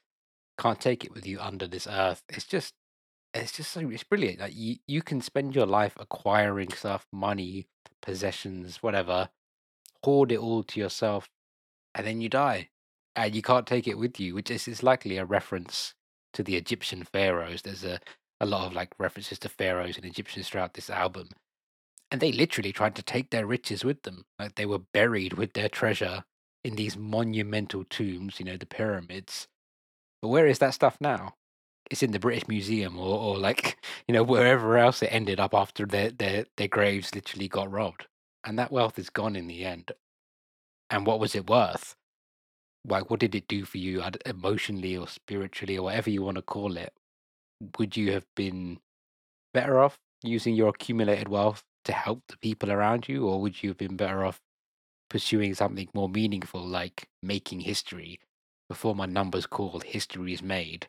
Can't 0.59 0.81
take 0.81 1.05
it 1.05 1.15
with 1.15 1.27
you 1.27 1.39
under 1.41 1.67
this 1.67 1.87
earth. 1.87 2.23
It's 2.29 2.45
just, 2.45 2.75
it's 3.35 3.53
just 3.53 3.73
so 3.73 3.89
it's 3.91 4.05
brilliant. 4.05 4.41
Like 4.41 4.55
you, 4.57 4.77
you 4.87 5.03
can 5.03 5.21
spend 5.21 5.55
your 5.55 5.67
life 5.67 5.97
acquiring 5.99 6.71
stuff, 6.73 7.07
money, 7.13 7.69
possessions, 8.03 8.79
whatever, 8.83 9.31
hoard 10.05 10.33
it 10.33 10.39
all 10.39 10.63
to 10.65 10.81
yourself, 10.81 11.29
and 11.95 12.07
then 12.07 12.21
you 12.21 12.29
die, 12.29 12.71
and 13.17 13.35
you 13.35 13.43
can't 13.43 13.67
take 13.67 13.89
it 13.89 13.99
with 13.99 14.21
you. 14.21 14.35
Which 14.35 14.51
is, 14.51 14.69
is 14.69 14.83
likely 14.83 15.19
a 15.19 15.25
reference 15.25 15.95
to 16.35 16.43
the 16.43 16.57
Egyptian 16.57 17.05
pharaohs. 17.05 17.63
There's 17.63 17.85
a 17.85 18.01
a 18.41 18.47
lot 18.47 18.67
of 18.67 18.73
like 18.73 18.91
references 18.99 19.39
to 19.41 19.49
pharaohs 19.49 19.97
and 19.97 20.07
Egyptians 20.07 20.49
throughout 20.49 20.75
this 20.75 20.91
album 20.91 21.29
and 22.11 22.21
they 22.21 22.33
literally 22.33 22.73
tried 22.73 22.95
to 22.97 23.03
take 23.03 23.31
their 23.31 23.47
riches 23.47 23.85
with 23.85 24.03
them. 24.03 24.25
Like 24.39 24.55
they 24.55 24.67
were 24.67 24.79
buried 24.79 25.35
with 25.35 25.53
their 25.53 25.69
treasure 25.69 26.25
in 26.65 26.77
these 26.77 26.97
monumental 26.97 27.85
tombs, 27.85 28.39
you 28.39 28.47
know, 28.47 28.57
the 28.57 28.67
pyramids. 28.67 29.49
But 30.23 30.29
where 30.29 30.47
is 30.47 30.59
that 30.61 30.75
stuff 30.75 30.99
now? 31.01 31.35
It's 31.91 32.03
in 32.03 32.13
the 32.13 32.19
British 32.19 32.49
Museum 32.49 32.99
or, 32.99 33.19
or 33.19 33.39
like, 33.39 33.79
you 34.09 34.15
know, 34.15 34.23
wherever 34.23 34.77
else 34.77 35.03
it 35.03 35.13
ended 35.13 35.41
up 35.41 35.55
after 35.55 35.87
their, 35.87 36.11
their, 36.11 36.47
their 36.57 36.69
graves 36.69 37.15
literally 37.15 37.49
got 37.49 37.71
robbed. 37.71 38.07
And 38.45 38.59
that 38.59 38.73
wealth 38.73 38.99
is 38.99 39.11
gone 39.11 39.37
in 39.37 39.47
the 39.47 39.65
end. 39.65 39.93
And 40.91 41.07
what 41.07 41.21
was 41.21 41.35
it 41.35 41.51
worth? 41.51 41.97
Like, 42.87 43.11
what 43.11 43.21
did 43.21 43.35
it 43.35 43.49
do 43.49 43.65
for 43.65 43.79
you 43.79 44.03
emotionally 44.25 44.97
or 44.97 45.09
spiritually 45.09 45.77
or 45.77 45.85
whatever 45.85 46.11
you 46.11 46.23
want 46.23 46.37
to 46.37 46.43
call 46.43 46.77
it? 46.77 46.93
Would 47.79 47.97
you 47.97 48.13
have 48.13 48.25
been 48.37 48.79
better 49.53 49.81
off 49.81 49.99
using 50.23 50.55
your 50.55 50.71
accumulated 50.71 51.29
wealth 51.29 51.63
to 51.85 51.93
help 51.93 52.23
the 52.29 52.37
people 52.39 52.71
around 52.71 53.09
you, 53.09 53.27
or 53.27 53.41
would 53.41 53.63
you 53.63 53.71
have 53.71 53.79
been 53.79 53.97
better 53.97 54.25
off 54.25 54.41
pursuing 55.11 55.55
something 55.55 55.89
more 55.95 56.09
meaningful 56.09 56.65
like 56.65 57.09
making 57.23 57.61
history 57.61 58.21
before 58.69 58.95
my 58.95 59.07
number's 59.07 59.47
called 59.47 59.85
history 59.85 60.33
is 60.33 60.43
made? 60.43 60.89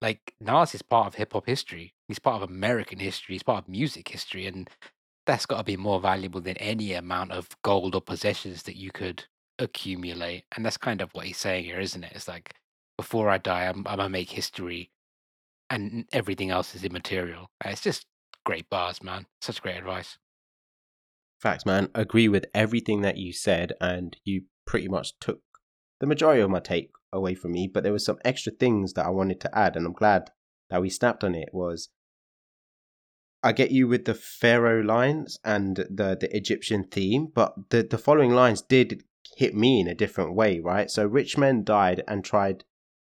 Like 0.00 0.34
Nas 0.40 0.74
is 0.74 0.82
part 0.82 1.08
of 1.08 1.14
hip 1.14 1.32
hop 1.32 1.46
history. 1.46 1.94
He's 2.06 2.18
part 2.18 2.42
of 2.42 2.48
American 2.48 2.98
history. 2.98 3.34
He's 3.34 3.42
part 3.42 3.64
of 3.64 3.68
music 3.68 4.08
history, 4.08 4.46
and 4.46 4.70
that's 5.26 5.46
got 5.46 5.58
to 5.58 5.64
be 5.64 5.76
more 5.76 6.00
valuable 6.00 6.40
than 6.40 6.56
any 6.58 6.92
amount 6.92 7.32
of 7.32 7.48
gold 7.62 7.94
or 7.94 8.00
possessions 8.00 8.62
that 8.64 8.76
you 8.76 8.90
could 8.90 9.24
accumulate. 9.58 10.44
And 10.56 10.64
that's 10.64 10.76
kind 10.76 11.00
of 11.00 11.10
what 11.12 11.26
he's 11.26 11.36
saying 11.36 11.64
here, 11.64 11.80
isn't 11.80 12.04
it? 12.04 12.12
It's 12.14 12.28
like 12.28 12.54
before 12.96 13.28
I 13.28 13.38
die, 13.38 13.64
I'm, 13.64 13.86
I'm 13.86 13.96
gonna 13.96 14.08
make 14.08 14.30
history, 14.30 14.90
and 15.70 16.06
everything 16.12 16.50
else 16.50 16.74
is 16.74 16.84
immaterial. 16.84 17.50
It's 17.64 17.80
just 17.80 18.06
great 18.44 18.70
bars, 18.70 19.02
man. 19.02 19.26
Such 19.40 19.62
great 19.62 19.76
advice. 19.76 20.18
Facts, 21.40 21.66
man. 21.66 21.88
Agree 21.94 22.28
with 22.28 22.46
everything 22.54 23.02
that 23.02 23.16
you 23.16 23.32
said, 23.32 23.72
and 23.80 24.16
you 24.24 24.42
pretty 24.66 24.88
much 24.88 25.18
took 25.20 25.40
the 26.00 26.06
majority 26.06 26.40
of 26.40 26.50
my 26.50 26.60
take 26.60 26.90
away 27.12 27.34
from 27.34 27.52
me. 27.52 27.68
But 27.72 27.82
there 27.82 27.92
were 27.92 27.98
some 27.98 28.18
extra 28.24 28.52
things 28.52 28.92
that 28.94 29.06
I 29.06 29.10
wanted 29.10 29.40
to 29.42 29.58
add, 29.58 29.76
and 29.76 29.86
I'm 29.86 29.92
glad 29.92 30.30
that 30.70 30.80
we 30.80 30.90
snapped 30.90 31.24
on 31.24 31.34
it. 31.34 31.50
Was 31.52 31.88
I 33.42 33.52
get 33.52 33.70
you 33.70 33.88
with 33.88 34.04
the 34.04 34.14
pharaoh 34.14 34.82
lines 34.82 35.38
and 35.44 35.76
the 35.76 36.16
the 36.20 36.28
Egyptian 36.36 36.84
theme, 36.84 37.28
but 37.34 37.70
the 37.70 37.82
the 37.82 37.98
following 37.98 38.32
lines 38.32 38.62
did 38.62 39.04
hit 39.36 39.54
me 39.54 39.80
in 39.80 39.88
a 39.88 39.94
different 39.94 40.34
way, 40.34 40.60
right? 40.60 40.90
So 40.90 41.06
rich 41.06 41.36
men 41.36 41.64
died 41.64 42.02
and 42.08 42.24
tried, 42.24 42.64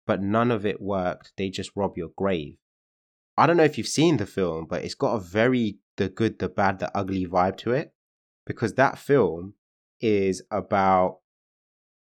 but 0.07 0.21
none 0.21 0.51
of 0.51 0.65
it 0.65 0.81
worked. 0.81 1.33
They 1.37 1.49
just 1.49 1.71
rob 1.75 1.97
your 1.97 2.09
grave. 2.15 2.57
I 3.37 3.45
don't 3.47 3.57
know 3.57 3.63
if 3.63 3.77
you've 3.77 3.87
seen 3.87 4.17
the 4.17 4.25
film, 4.25 4.65
but 4.65 4.83
it's 4.83 4.95
got 4.95 5.15
a 5.15 5.19
very 5.19 5.79
the 5.97 6.09
good, 6.09 6.39
the 6.39 6.49
bad, 6.49 6.79
the 6.79 6.95
ugly 6.97 7.25
vibe 7.25 7.57
to 7.57 7.71
it 7.71 7.93
because 8.45 8.73
that 8.73 8.97
film 8.97 9.53
is 9.99 10.43
about 10.51 11.19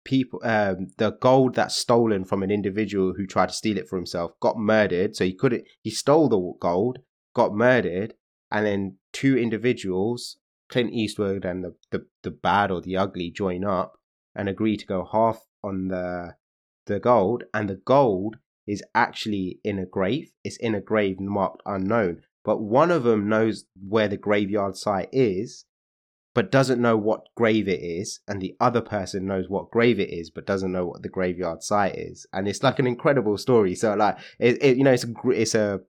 people 0.04 0.40
um 0.44 0.88
the 0.98 1.12
gold 1.12 1.54
that's 1.54 1.76
stolen 1.76 2.24
from 2.24 2.42
an 2.42 2.50
individual 2.50 3.14
who 3.16 3.26
tried 3.26 3.48
to 3.48 3.54
steal 3.54 3.78
it 3.78 3.88
for 3.88 3.96
himself 3.96 4.32
got 4.40 4.58
murdered. 4.58 5.16
So 5.16 5.24
he 5.24 5.34
couldn't 5.34 5.64
he 5.80 5.90
stole 5.90 6.28
the 6.28 6.52
gold 6.60 6.98
got 7.34 7.54
murdered 7.54 8.14
and 8.50 8.66
then 8.66 8.96
two 9.12 9.36
individuals 9.36 10.36
clint 10.68 10.92
eastwood 10.92 11.44
and 11.44 11.64
the 11.64 11.74
the, 11.90 12.06
the 12.22 12.30
bad 12.30 12.70
or 12.70 12.80
the 12.80 12.96
ugly 12.96 13.30
join 13.30 13.64
up 13.64 13.98
and 14.34 14.48
agree 14.48 14.76
to 14.76 14.86
go 14.86 15.08
half 15.10 15.40
on 15.62 15.88
the 15.88 16.34
the 16.86 17.00
gold. 17.00 17.44
And 17.52 17.68
the 17.68 17.76
gold 17.76 18.36
is 18.66 18.82
actually 18.94 19.60
in 19.64 19.78
a 19.78 19.86
grave. 19.86 20.32
It's 20.42 20.56
in 20.56 20.74
a 20.74 20.80
grave 20.80 21.20
marked 21.20 21.62
unknown. 21.66 22.22
But 22.44 22.60
one 22.60 22.90
of 22.90 23.04
them 23.04 23.28
knows 23.28 23.64
where 23.88 24.08
the 24.08 24.16
graveyard 24.16 24.76
site 24.76 25.08
is 25.12 25.64
but 26.34 26.50
doesn't 26.50 26.82
know 26.82 26.96
what 26.96 27.28
grave 27.36 27.68
it 27.68 27.80
is, 27.80 28.20
and 28.26 28.40
the 28.40 28.56
other 28.60 28.80
person 28.80 29.26
knows 29.26 29.48
what 29.48 29.70
grave 29.70 30.00
it 30.00 30.10
is, 30.10 30.30
but 30.30 30.46
doesn't 30.46 30.72
know 30.72 30.84
what 30.84 31.02
the 31.02 31.08
graveyard 31.08 31.62
site 31.62 31.94
is, 31.96 32.26
and 32.32 32.48
it's 32.48 32.62
like 32.62 32.78
an 32.78 32.86
incredible 32.86 33.38
story. 33.38 33.74
So 33.74 33.94
like, 33.94 34.18
it, 34.38 34.62
it 34.62 34.76
you 34.76 34.84
know, 34.84 34.92
it's 34.92 35.04
a 35.04 35.12
it's 35.30 35.54
a 35.54 35.80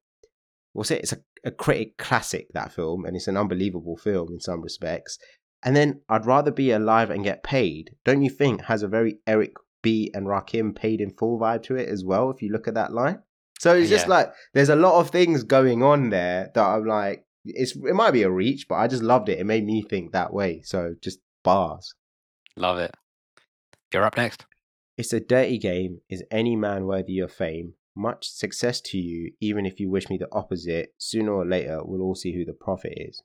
what's 0.73 0.91
it? 0.91 1.01
It's 1.01 1.13
a, 1.13 1.17
a 1.43 1.51
critic 1.51 1.97
classic 1.97 2.47
that 2.53 2.71
film, 2.71 3.05
and 3.05 3.15
it's 3.15 3.27
an 3.27 3.37
unbelievable 3.37 3.97
film 3.97 4.31
in 4.31 4.39
some 4.39 4.61
respects. 4.61 5.17
And 5.63 5.75
then 5.75 6.01
I'd 6.07 6.27
rather 6.27 6.51
be 6.51 6.69
alive 6.69 7.09
and 7.09 7.23
get 7.23 7.43
paid. 7.43 7.95
Don't 8.03 8.21
you 8.21 8.29
think 8.29 8.65
has 8.65 8.83
a 8.83 8.87
very 8.87 9.17
Eric 9.25 9.53
B 9.81 10.11
and 10.13 10.27
Rakim 10.27 10.75
paid 10.75 11.01
in 11.01 11.09
full 11.09 11.39
vibe 11.39 11.63
to 11.63 11.75
it 11.75 11.89
as 11.89 12.03
well? 12.05 12.29
If 12.29 12.43
you 12.43 12.51
look 12.51 12.67
at 12.67 12.75
that 12.75 12.93
line, 12.93 13.23
so 13.57 13.73
it's 13.73 13.89
just 13.89 14.07
like 14.07 14.31
there's 14.53 14.69
a 14.69 14.75
lot 14.75 14.99
of 14.99 15.09
things 15.09 15.43
going 15.43 15.81
on 15.81 16.09
there 16.11 16.51
that 16.53 16.63
I'm 16.63 16.85
like, 16.85 17.24
it's 17.45 17.75
it 17.75 17.95
might 17.95 18.11
be 18.11 18.23
a 18.23 18.29
reach, 18.29 18.67
but 18.67 18.75
I 18.75 18.87
just 18.87 19.03
loved 19.03 19.29
it. 19.29 19.39
It 19.39 19.45
made 19.45 19.65
me 19.65 19.81
think 19.81 20.11
that 20.11 20.33
way. 20.33 20.61
So 20.63 20.95
just 21.01 21.19
bars. 21.43 21.93
Love 22.57 22.79
it. 22.79 22.95
You're 23.93 24.05
up 24.05 24.17
next. 24.17 24.45
It's 24.97 25.13
a 25.13 25.19
dirty 25.19 25.57
game. 25.57 26.01
Is 26.09 26.23
any 26.31 26.55
man 26.55 26.85
worthy 26.85 27.19
of 27.19 27.31
fame? 27.31 27.73
Much 27.97 28.29
success 28.29 28.81
to 28.81 28.97
you, 28.97 29.31
even 29.39 29.65
if 29.65 29.79
you 29.79 29.89
wish 29.89 30.09
me 30.09 30.17
the 30.17 30.27
opposite. 30.31 30.93
Sooner 30.97 31.31
or 31.31 31.45
later, 31.45 31.81
we'll 31.83 32.01
all 32.01 32.15
see 32.15 32.33
who 32.33 32.43
the 32.43 32.53
prophet 32.53 32.93
is. 32.97 33.21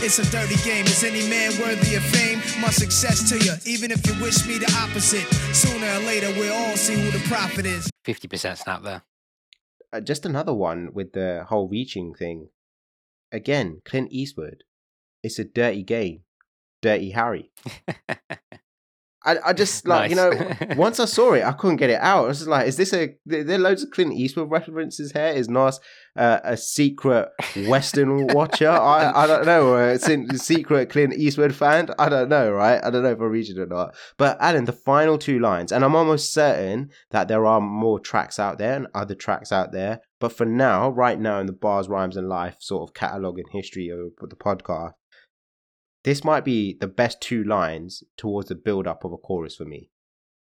It's 0.00 0.18
a 0.18 0.30
dirty 0.30 0.56
game. 0.64 0.86
Is 0.86 1.04
any 1.04 1.28
man 1.28 1.52
worthy 1.60 1.94
of 1.96 2.02
fame? 2.02 2.40
Much 2.60 2.74
success 2.74 3.28
to 3.30 3.38
you, 3.38 3.52
even 3.66 3.90
if 3.90 4.06
you 4.06 4.20
wish 4.20 4.46
me 4.46 4.58
the 4.58 4.72
opposite. 4.76 5.26
Sooner 5.54 5.86
or 5.86 5.98
later, 6.00 6.32
we'll 6.38 6.52
all 6.52 6.76
see 6.76 6.94
who 6.94 7.10
the 7.10 7.24
prophet 7.28 7.66
is. 7.66 7.90
50% 8.04 8.56
snap 8.56 8.82
there. 8.82 9.02
Uh, 9.92 10.00
just 10.00 10.26
another 10.26 10.54
one 10.54 10.90
with 10.92 11.12
the 11.12 11.44
whole 11.48 11.68
reaching 11.68 12.14
thing. 12.14 12.48
Again, 13.32 13.80
Clint 13.84 14.12
Eastwood. 14.12 14.64
It's 15.22 15.38
a 15.38 15.44
dirty 15.44 15.82
game. 15.82 16.22
Dirty 16.80 17.10
Harry. 17.10 17.50
I, 19.28 19.36
I 19.46 19.52
just 19.52 19.86
like 19.88 20.10
you 20.10 20.16
know 20.16 20.32
once 20.76 20.98
I 21.00 21.04
saw 21.04 21.34
it 21.34 21.44
I 21.44 21.52
couldn't 21.52 21.76
get 21.76 21.90
it 21.90 22.00
out. 22.00 22.24
I 22.24 22.28
was 22.28 22.38
just 22.38 22.48
like, 22.48 22.66
is 22.66 22.76
this 22.76 22.92
a 22.92 23.14
there 23.26 23.44
there 23.44 23.56
are 23.56 23.60
loads 23.60 23.82
of 23.82 23.90
Clint 23.90 24.14
Eastwood 24.14 24.50
references 24.50 25.12
here? 25.12 25.26
Is 25.26 25.48
Nas 25.48 25.80
uh, 26.16 26.40
a 26.44 26.56
secret 26.56 27.28
Western 27.68 28.28
watcher? 28.28 28.70
I 28.70 29.12
I 29.24 29.26
don't 29.26 29.46
know. 29.46 29.74
A 29.76 29.98
secret 29.98 30.90
Clint 30.90 31.14
Eastwood 31.14 31.54
fan? 31.54 31.90
I 31.98 32.08
don't 32.08 32.28
know. 32.28 32.50
Right? 32.50 32.82
I 32.82 32.90
don't 32.90 33.02
know 33.02 33.12
if 33.12 33.20
I 33.20 33.24
read 33.24 33.48
it 33.48 33.58
or 33.58 33.66
not. 33.66 33.94
But 34.16 34.38
Alan, 34.40 34.64
the 34.64 34.72
final 34.72 35.18
two 35.18 35.38
lines, 35.38 35.72
and 35.72 35.84
I'm 35.84 35.94
almost 35.94 36.32
certain 36.32 36.90
that 37.10 37.28
there 37.28 37.46
are 37.46 37.60
more 37.60 38.00
tracks 38.00 38.38
out 38.38 38.58
there 38.58 38.74
and 38.74 38.86
other 38.94 39.14
tracks 39.14 39.52
out 39.52 39.72
there. 39.72 40.00
But 40.20 40.32
for 40.32 40.44
now, 40.44 40.90
right 40.90 41.18
now 41.18 41.40
in 41.40 41.46
the 41.46 41.52
bars, 41.52 41.88
rhymes, 41.88 42.16
and 42.16 42.28
life 42.28 42.56
sort 42.58 42.88
of 42.88 42.94
catalog 42.94 43.38
and 43.38 43.48
history 43.52 43.88
of 43.88 44.12
the 44.20 44.36
podcast, 44.36 44.92
this 46.04 46.24
might 46.24 46.44
be 46.44 46.76
the 46.80 46.88
best 46.88 47.20
two 47.20 47.44
lines 47.44 48.02
towards 48.16 48.48
the 48.48 48.54
build 48.54 48.86
up 48.86 49.04
of 49.04 49.12
a 49.12 49.16
chorus 49.16 49.56
for 49.56 49.64
me. 49.64 49.90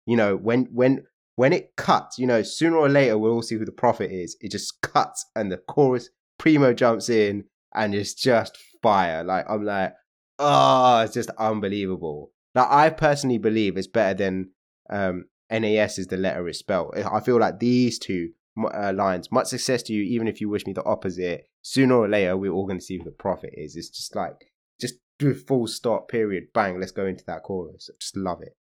You 0.05 0.15
know, 0.15 0.35
when 0.35 0.67
when 0.71 1.05
when 1.35 1.53
it 1.53 1.75
cuts, 1.75 2.17
you 2.17 2.27
know, 2.27 2.41
sooner 2.43 2.77
or 2.77 2.89
later 2.89 3.17
we'll 3.17 3.33
all 3.33 3.41
see 3.41 3.55
who 3.55 3.65
the 3.65 3.71
prophet 3.71 4.11
is. 4.11 4.37
It 4.41 4.51
just 4.51 4.81
cuts 4.81 5.25
and 5.35 5.51
the 5.51 5.57
chorus 5.57 6.09
primo 6.37 6.73
jumps 6.73 7.09
in 7.09 7.45
and 7.73 7.93
it's 7.93 8.13
just 8.13 8.57
fire. 8.81 9.23
Like 9.23 9.45
I'm 9.49 9.65
like, 9.65 9.93
oh, 10.39 11.01
it's 11.01 11.13
just 11.13 11.29
unbelievable. 11.37 12.31
Like 12.55 12.67
I 12.69 12.89
personally 12.89 13.37
believe 13.37 13.77
it's 13.77 13.87
better 13.87 14.13
than 14.13 14.51
um 14.89 15.25
NAS 15.49 15.97
is 15.97 16.07
the 16.07 16.17
letter 16.17 16.47
is 16.47 16.59
spelled. 16.59 16.95
I 16.97 17.19
feel 17.19 17.39
like 17.39 17.59
these 17.59 17.99
two 17.99 18.29
uh, 18.57 18.93
lines, 18.93 19.31
much 19.31 19.47
success 19.47 19.83
to 19.83 19.93
you, 19.93 20.03
even 20.03 20.27
if 20.27 20.41
you 20.41 20.49
wish 20.49 20.65
me 20.65 20.73
the 20.73 20.83
opposite. 20.83 21.49
Sooner 21.61 21.95
or 21.95 22.07
later, 22.07 22.37
we're 22.37 22.51
all 22.51 22.65
going 22.65 22.79
to 22.79 22.85
see 22.85 22.97
who 22.97 23.03
the 23.03 23.11
prophet 23.11 23.53
is. 23.53 23.75
It's 23.75 23.89
just 23.89 24.15
like, 24.15 24.51
just 24.79 24.95
do 25.19 25.33
full 25.33 25.67
stop, 25.67 26.07
period, 26.09 26.45
bang, 26.53 26.79
let's 26.79 26.91
go 26.91 27.05
into 27.05 27.23
that 27.25 27.43
chorus. 27.43 27.89
Just 27.99 28.15
love 28.15 28.41
it. 28.41 28.55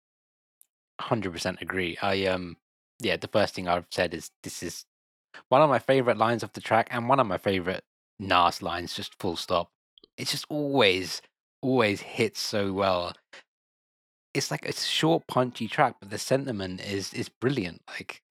100% 1.00 1.60
agree. 1.60 1.98
I 2.00 2.26
um 2.26 2.56
yeah, 3.00 3.16
the 3.16 3.28
first 3.28 3.54
thing 3.54 3.68
I've 3.68 3.86
said 3.90 4.14
is 4.14 4.30
this 4.42 4.62
is 4.62 4.84
one 5.48 5.62
of 5.62 5.68
my 5.68 5.78
favorite 5.78 6.16
lines 6.16 6.42
of 6.42 6.52
the 6.52 6.60
track 6.60 6.88
and 6.90 7.08
one 7.08 7.20
of 7.20 7.26
my 7.26 7.38
favorite 7.38 7.82
Nas 8.20 8.62
lines 8.62 8.94
just 8.94 9.18
full 9.18 9.36
stop. 9.36 9.70
It's 10.16 10.30
just 10.30 10.46
always 10.48 11.20
always 11.60 12.02
hits 12.02 12.40
so 12.40 12.72
well. 12.72 13.12
It's 14.32 14.50
like 14.50 14.66
a 14.66 14.72
short 14.72 15.26
punchy 15.26 15.66
track 15.66 15.96
but 16.00 16.10
the 16.10 16.18
sentiment 16.18 16.80
is 16.80 17.12
is 17.12 17.28
brilliant. 17.28 17.82
Like 17.88 18.22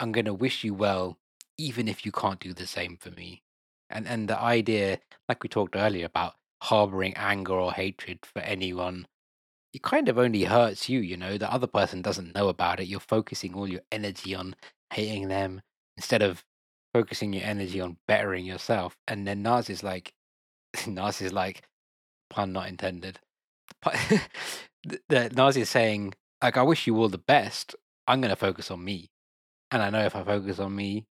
I'm 0.00 0.12
going 0.12 0.26
to 0.26 0.34
wish 0.34 0.64
you 0.64 0.74
well 0.74 1.18
even 1.58 1.88
if 1.88 2.04
you 2.04 2.12
can't 2.12 2.40
do 2.40 2.52
the 2.52 2.66
same 2.66 2.96
for 2.96 3.10
me. 3.10 3.42
And 3.88 4.06
and 4.06 4.28
the 4.28 4.38
idea 4.38 5.00
like 5.28 5.42
we 5.42 5.48
talked 5.48 5.76
earlier 5.76 6.06
about 6.06 6.34
harboring 6.62 7.14
anger 7.14 7.54
or 7.54 7.72
hatred 7.72 8.20
for 8.24 8.40
anyone 8.40 9.06
it 9.76 9.82
kind 9.82 10.08
of 10.08 10.18
only 10.18 10.44
hurts 10.44 10.88
you, 10.88 11.00
you 11.00 11.18
know. 11.18 11.36
The 11.36 11.52
other 11.52 11.66
person 11.66 12.00
doesn't 12.00 12.34
know 12.34 12.48
about 12.48 12.80
it. 12.80 12.86
You're 12.86 12.98
focusing 12.98 13.52
all 13.52 13.68
your 13.68 13.82
energy 13.92 14.34
on 14.34 14.56
hating 14.90 15.28
them 15.28 15.60
instead 15.98 16.22
of 16.22 16.44
focusing 16.94 17.34
your 17.34 17.44
energy 17.44 17.78
on 17.78 17.98
bettering 18.08 18.46
yourself. 18.46 18.96
And 19.06 19.26
then 19.26 19.42
Nas 19.42 19.68
is 19.68 19.82
like, 19.82 20.14
Nas 20.86 21.20
is 21.20 21.34
like, 21.34 21.62
pun 22.30 22.54
not 22.54 22.68
intended. 22.68 23.20
The, 23.82 24.20
the 25.10 25.30
Nas 25.36 25.58
is 25.58 25.68
saying, 25.68 26.14
like, 26.42 26.56
I 26.56 26.62
wish 26.62 26.86
you 26.86 26.96
all 26.96 27.10
the 27.10 27.18
best. 27.18 27.74
I'm 28.08 28.22
going 28.22 28.30
to 28.30 28.36
focus 28.36 28.70
on 28.70 28.82
me. 28.82 29.10
And 29.76 29.82
I 29.82 29.90
know 29.90 30.06
if 30.06 30.16
I 30.16 30.24
focus 30.24 30.58
on 30.58 30.74
me, 30.74 31.04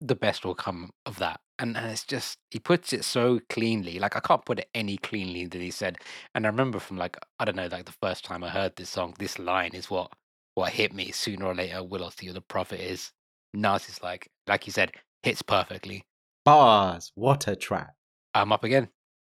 the 0.00 0.14
best 0.14 0.46
will 0.46 0.54
come 0.54 0.92
of 1.04 1.18
that. 1.18 1.40
And, 1.58 1.76
and 1.76 1.90
it's 1.90 2.04
just, 2.04 2.38
he 2.50 2.58
puts 2.58 2.94
it 2.94 3.04
so 3.04 3.38
cleanly. 3.50 3.98
Like, 3.98 4.16
I 4.16 4.20
can't 4.20 4.42
put 4.46 4.60
it 4.60 4.70
any 4.74 4.96
cleanly 4.96 5.44
than 5.44 5.60
he 5.60 5.70
said. 5.70 5.98
And 6.34 6.46
I 6.46 6.48
remember 6.48 6.78
from 6.78 6.96
like, 6.96 7.18
I 7.38 7.44
don't 7.44 7.54
know, 7.54 7.66
like 7.66 7.84
the 7.84 7.94
first 8.02 8.24
time 8.24 8.42
I 8.42 8.48
heard 8.48 8.76
this 8.76 8.88
song, 8.88 9.14
this 9.18 9.38
line 9.38 9.72
is 9.74 9.90
what 9.90 10.10
what 10.54 10.72
hit 10.72 10.94
me. 10.94 11.10
Sooner 11.10 11.44
or 11.44 11.54
later, 11.54 11.84
will 11.84 12.02
I 12.02 12.08
see 12.08 12.28
who 12.28 12.32
the 12.32 12.40
prophet 12.40 12.80
is? 12.80 13.12
Nas 13.52 14.02
like, 14.02 14.30
like 14.48 14.66
you 14.66 14.72
said, 14.72 14.92
hits 15.22 15.42
perfectly. 15.42 16.02
Bars, 16.46 17.12
what 17.14 17.46
a 17.46 17.54
track. 17.54 17.92
I'm 18.32 18.52
up 18.52 18.64
again. 18.64 18.88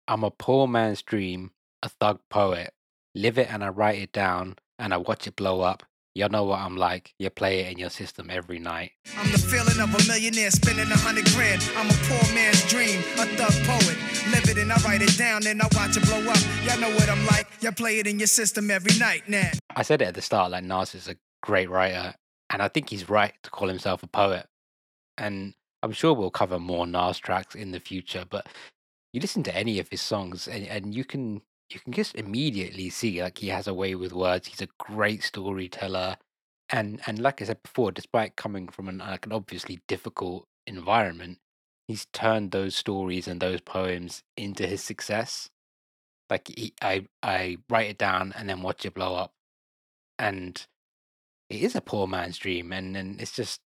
I'm 0.08 0.24
a 0.24 0.32
poor 0.32 0.66
man's 0.66 1.02
dream, 1.02 1.52
a 1.84 1.88
thug 1.88 2.18
poet. 2.28 2.72
Live 3.14 3.38
it 3.38 3.52
and 3.52 3.62
I 3.62 3.68
write 3.68 4.00
it 4.00 4.10
down 4.10 4.56
and 4.80 4.92
I 4.92 4.96
watch 4.96 5.28
it 5.28 5.36
blow 5.36 5.60
up. 5.60 5.84
Y'all 6.18 6.28
know 6.28 6.42
what 6.42 6.58
I'm 6.58 6.76
like. 6.76 7.14
You 7.20 7.30
play 7.30 7.60
it 7.60 7.70
in 7.70 7.78
your 7.78 7.90
system 7.90 8.28
every 8.28 8.58
night. 8.58 8.90
I'm 9.16 9.30
the 9.30 9.38
feeling 9.38 9.78
of 9.78 9.94
a 9.94 10.08
millionaire 10.08 10.50
spending 10.50 10.90
a 10.90 10.96
hundred 10.96 11.26
grand. 11.26 11.62
I'm 11.76 11.86
a 11.86 11.92
poor 11.92 12.34
man's 12.34 12.68
dream, 12.68 12.98
a 13.20 13.24
thug 13.38 13.54
poet. 13.62 13.96
Live 14.32 14.48
it 14.48 14.58
and 14.58 14.72
I 14.72 14.76
write 14.82 15.00
it 15.00 15.16
down, 15.16 15.42
then 15.42 15.60
I 15.62 15.68
watch 15.76 15.96
it 15.96 16.04
blow 16.06 16.18
up. 16.28 16.38
Y'all 16.64 16.80
know 16.80 16.92
what 16.96 17.08
I'm 17.08 17.24
like. 17.26 17.46
Y'all 17.60 17.70
play 17.70 18.00
it 18.00 18.08
in 18.08 18.18
your 18.18 18.26
system 18.26 18.68
every 18.68 18.98
night 18.98 19.28
now. 19.28 19.48
I 19.76 19.82
said 19.82 20.02
it 20.02 20.06
at 20.06 20.16
the 20.16 20.20
start, 20.20 20.50
like 20.50 20.64
Nas 20.64 20.92
is 20.96 21.06
a 21.06 21.14
great 21.40 21.70
writer, 21.70 22.14
and 22.50 22.62
I 22.62 22.66
think 22.66 22.90
he's 22.90 23.08
right 23.08 23.34
to 23.44 23.50
call 23.50 23.68
himself 23.68 24.02
a 24.02 24.08
poet. 24.08 24.48
And 25.18 25.54
I'm 25.84 25.92
sure 25.92 26.14
we'll 26.14 26.32
cover 26.32 26.58
more 26.58 26.84
Nas 26.84 27.18
tracks 27.18 27.54
in 27.54 27.70
the 27.70 27.78
future, 27.78 28.24
but 28.28 28.48
you 29.12 29.20
listen 29.20 29.44
to 29.44 29.56
any 29.56 29.78
of 29.78 29.88
his 29.88 30.00
songs 30.00 30.48
and, 30.48 30.66
and 30.66 30.96
you 30.96 31.04
can 31.04 31.42
you 31.70 31.80
can 31.80 31.92
just 31.92 32.14
immediately 32.14 32.90
see 32.90 33.22
like 33.22 33.38
he 33.38 33.48
has 33.48 33.66
a 33.66 33.74
way 33.74 33.94
with 33.94 34.12
words. 34.12 34.48
He's 34.48 34.62
a 34.62 34.68
great 34.78 35.22
storyteller. 35.22 36.16
And 36.70 37.00
and 37.06 37.18
like 37.18 37.42
I 37.42 37.46
said 37.46 37.62
before, 37.62 37.92
despite 37.92 38.36
coming 38.36 38.68
from 38.68 38.88
an 38.88 38.98
like 38.98 39.26
an 39.26 39.32
obviously 39.32 39.80
difficult 39.88 40.46
environment, 40.66 41.38
he's 41.86 42.06
turned 42.12 42.50
those 42.52 42.76
stories 42.76 43.28
and 43.28 43.40
those 43.40 43.60
poems 43.60 44.22
into 44.36 44.66
his 44.66 44.82
success. 44.82 45.48
Like 46.30 46.48
he, 46.48 46.74
I 46.82 47.06
I 47.22 47.58
write 47.70 47.90
it 47.90 47.98
down 47.98 48.32
and 48.36 48.48
then 48.48 48.62
watch 48.62 48.84
it 48.86 48.94
blow 48.94 49.14
up 49.16 49.32
and 50.18 50.66
it 51.50 51.62
is 51.62 51.74
a 51.76 51.80
poor 51.80 52.06
man's 52.06 52.38
dream 52.38 52.72
and, 52.72 52.96
and 52.96 53.20
it's 53.20 53.32
just 53.34 53.60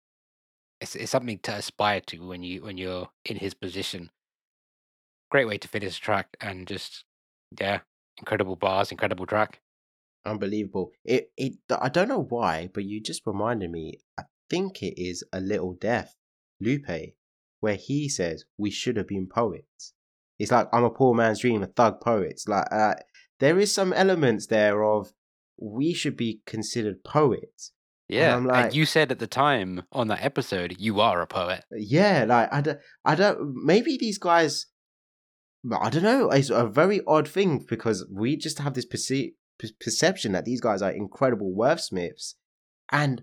it's, 0.81 0.95
it's 0.97 1.11
something 1.11 1.39
to 1.41 1.55
aspire 1.55 2.01
to 2.01 2.19
when 2.27 2.43
you 2.43 2.63
when 2.63 2.79
you're 2.79 3.11
in 3.25 3.37
his 3.37 3.55
position 3.55 4.11
great 5.31 5.47
way 5.47 5.59
to 5.59 5.69
finish 5.69 5.99
a 5.99 6.01
track 6.01 6.37
and 6.41 6.67
just 6.67 7.05
yeah 7.61 7.81
incredible 8.19 8.57
bars 8.57 8.91
incredible 8.91 9.27
track 9.27 9.61
Unbelievable. 10.25 10.93
It 11.05 11.33
it 11.37 11.55
I 11.69 11.89
don't 11.89 12.07
know 12.07 12.23
why, 12.23 12.71
but 12.73 12.85
you 12.85 13.01
just 13.01 13.27
reminded 13.27 13.73
me. 13.73 13.99
I 14.17 14.23
think 14.49 14.81
it 14.81 14.95
is 14.97 15.25
a 15.33 15.41
little 15.41 15.73
deaf, 15.73 16.15
Lupe, 16.61 17.15
where 17.59 17.75
he 17.75 18.09
says 18.09 18.45
we 18.57 18.71
should 18.71 18.97
have 18.97 19.09
been 19.09 19.27
poets. 19.27 19.95
It's 20.39 20.53
like 20.53 20.69
I'm 20.73 20.85
a 20.85 20.91
poor 20.91 21.13
man's 21.13 21.41
dream, 21.41 21.65
a 21.65 21.67
thug 21.67 22.01
poet. 22.01 22.31
It's 22.31 22.47
like 22.47 22.67
uh, 22.71 22.95
there 23.41 23.59
is 23.59 23.75
some 23.75 23.93
elements 23.93 24.47
there 24.47 24.85
of 24.85 25.13
we 25.61 25.93
should 25.93 26.17
be 26.17 26.41
considered 26.47 27.03
poets. 27.03 27.73
yeah 28.09 28.37
and 28.37 28.47
like- 28.47 28.75
you 28.75 28.87
said 28.87 29.11
at 29.11 29.19
the 29.19 29.27
time 29.27 29.83
on 29.91 30.07
that 30.07 30.23
episode 30.23 30.77
you 30.79 31.01
are 31.01 31.21
a 31.21 31.27
poet 31.27 31.65
Yeah, 31.73 32.27
like 32.29 32.49
I 32.53 32.61
don't, 32.61 32.79
I 33.05 33.15
don't. 33.17 33.65
Maybe 33.65 33.97
these 33.97 34.19
guys. 34.19 34.67
I 35.71 35.91
don't 35.91 36.03
know. 36.03 36.31
It's 36.31 36.51
a 36.51 36.67
very 36.67 37.01
odd 37.07 37.29
thing 37.29 37.65
because 37.69 38.05
we 38.11 38.37
just 38.37 38.59
have 38.59 38.75
this 38.75 38.87
perce- 38.87 39.33
per- 39.59 39.69
perception 39.81 40.33
that 40.33 40.45
these 40.45 40.61
guys 40.61 40.83
are 40.83 40.91
incredible 40.91 41.55
wordsmiths, 41.57 42.35
and 42.91 43.23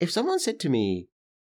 if 0.00 0.10
someone 0.10 0.38
said 0.38 0.58
to 0.60 0.68
me, 0.68 1.08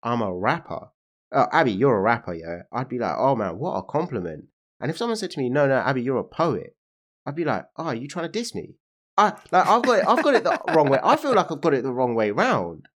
"I'm 0.03 0.23
a 0.23 0.35
rapper," 0.35 0.91
oh, 1.33 1.47
Abhi, 1.53 1.79
you're 1.79 1.97
a 1.97 2.01
rapper, 2.01 2.35
yeah, 2.35 2.63
I'd 2.73 2.89
be 2.89 2.99
like, 2.99 3.17
"Oh 3.17 3.37
man, 3.37 3.59
what 3.59 3.77
a 3.77 3.83
compliment." 3.83 4.47
And 4.81 4.91
if 4.91 4.97
someone 4.99 5.17
said 5.17 5.31
to 5.33 5.39
me, 5.41 5.49
"No, 5.49 5.67
no, 5.67 5.81
Abhi, 5.81 6.03
you're 6.03 6.19
a 6.19 6.25
poet," 6.25 6.77
I'd 7.25 7.37
be 7.37 7.45
like, 7.45 7.67
"Oh, 7.77 7.87
are 7.87 7.95
you 7.95 8.09
trying 8.09 8.27
to 8.27 8.33
diss 8.33 8.55
me?" 8.55 8.77
I 9.17 9.29
like 9.51 9.67
I've 9.67 9.83
got 9.83 9.99
it. 9.99 10.05
I've 10.07 10.25
got 10.25 10.35
it 10.35 10.45
the 10.45 10.61
wrong 10.75 10.89
way. 10.89 10.99
I 11.03 11.17
feel 11.17 11.35
like 11.35 11.51
I've 11.51 11.61
got 11.61 11.75
it 11.75 11.83
the 11.83 11.93
wrong 11.93 12.15
way 12.15 12.31
round 12.31 12.89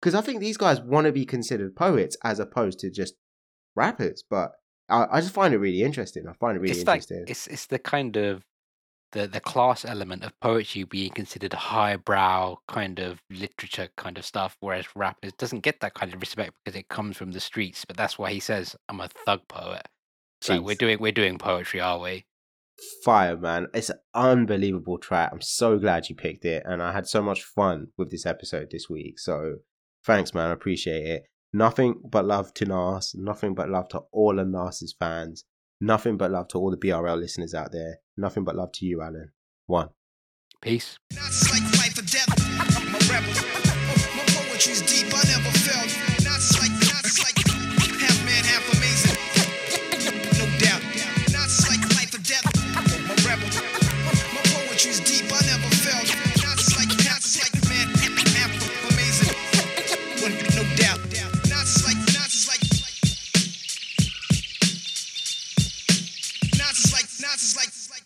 because 0.00 0.14
I 0.14 0.20
think 0.20 0.40
these 0.40 0.56
guys 0.56 0.80
want 0.80 1.06
to 1.06 1.12
be 1.12 1.24
considered 1.24 1.76
poets 1.76 2.16
as 2.24 2.40
opposed 2.40 2.80
to 2.80 2.90
just 2.90 3.14
rappers. 3.76 4.24
But 4.28 4.52
I, 4.90 5.06
I 5.10 5.20
just 5.20 5.34
find 5.34 5.54
it 5.54 5.58
really 5.58 5.82
interesting. 5.82 6.26
I 6.28 6.32
find 6.34 6.56
it 6.56 6.60
really 6.60 6.78
it's 6.78 6.86
like 6.86 7.02
interesting. 7.02 7.24
it's 7.28 7.46
it's 7.46 7.66
the 7.66 7.78
kind 7.78 8.16
of 8.16 8.44
the 9.12 9.26
the 9.26 9.40
class 9.40 9.84
element 9.84 10.24
of 10.24 10.38
poetry 10.40 10.84
being 10.84 11.10
considered 11.10 11.52
highbrow 11.52 12.56
kind 12.68 12.98
of 12.98 13.20
literature 13.30 13.88
kind 13.96 14.18
of 14.18 14.24
stuff, 14.24 14.56
whereas 14.60 14.86
rap 14.94 15.18
is, 15.22 15.32
doesn't 15.34 15.60
get 15.60 15.80
that 15.80 15.94
kind 15.94 16.12
of 16.12 16.20
respect 16.20 16.52
because 16.64 16.78
it 16.78 16.88
comes 16.88 17.16
from 17.16 17.32
the 17.32 17.40
streets. 17.40 17.84
But 17.84 17.96
that's 17.96 18.18
why 18.18 18.30
he 18.32 18.40
says, 18.40 18.76
"I'm 18.88 19.00
a 19.00 19.08
thug 19.08 19.40
poet." 19.48 19.88
So 20.42 20.60
we're 20.62 20.74
doing 20.74 20.98
we're 21.00 21.12
doing 21.12 21.38
poetry, 21.38 21.80
are 21.80 21.98
we? 21.98 22.24
Fire, 23.04 23.36
man. 23.36 23.66
It's 23.74 23.90
an 23.90 23.98
unbelievable 24.14 24.96
track. 24.98 25.30
I'm 25.32 25.42
so 25.42 25.78
glad 25.78 26.08
you 26.08 26.14
picked 26.14 26.46
it. 26.46 26.62
And 26.64 26.82
I 26.82 26.92
had 26.92 27.06
so 27.06 27.20
much 27.20 27.44
fun 27.44 27.88
with 27.98 28.10
this 28.10 28.24
episode 28.24 28.68
this 28.70 28.88
week. 28.88 29.18
So 29.18 29.56
thanks, 30.04 30.32
man. 30.32 30.48
I 30.48 30.52
appreciate 30.52 31.04
it. 31.06 31.24
Nothing 31.52 32.00
but 32.04 32.24
love 32.24 32.54
to 32.54 32.64
Nas. 32.64 33.14
Nothing 33.16 33.54
but 33.54 33.68
love 33.68 33.88
to 33.88 34.02
all 34.12 34.38
of 34.38 34.48
Nas's 34.48 34.94
fans. 34.98 35.44
Nothing 35.80 36.16
but 36.16 36.30
love 36.30 36.48
to 36.48 36.58
all 36.58 36.70
the 36.70 36.76
BRL 36.76 37.18
listeners 37.18 37.54
out 37.54 37.72
there. 37.72 38.00
Nothing 38.16 38.44
but 38.44 38.54
love 38.54 38.72
to 38.72 38.86
you, 38.86 39.02
Alan. 39.02 39.32
One. 39.66 39.88
Peace. 40.62 40.98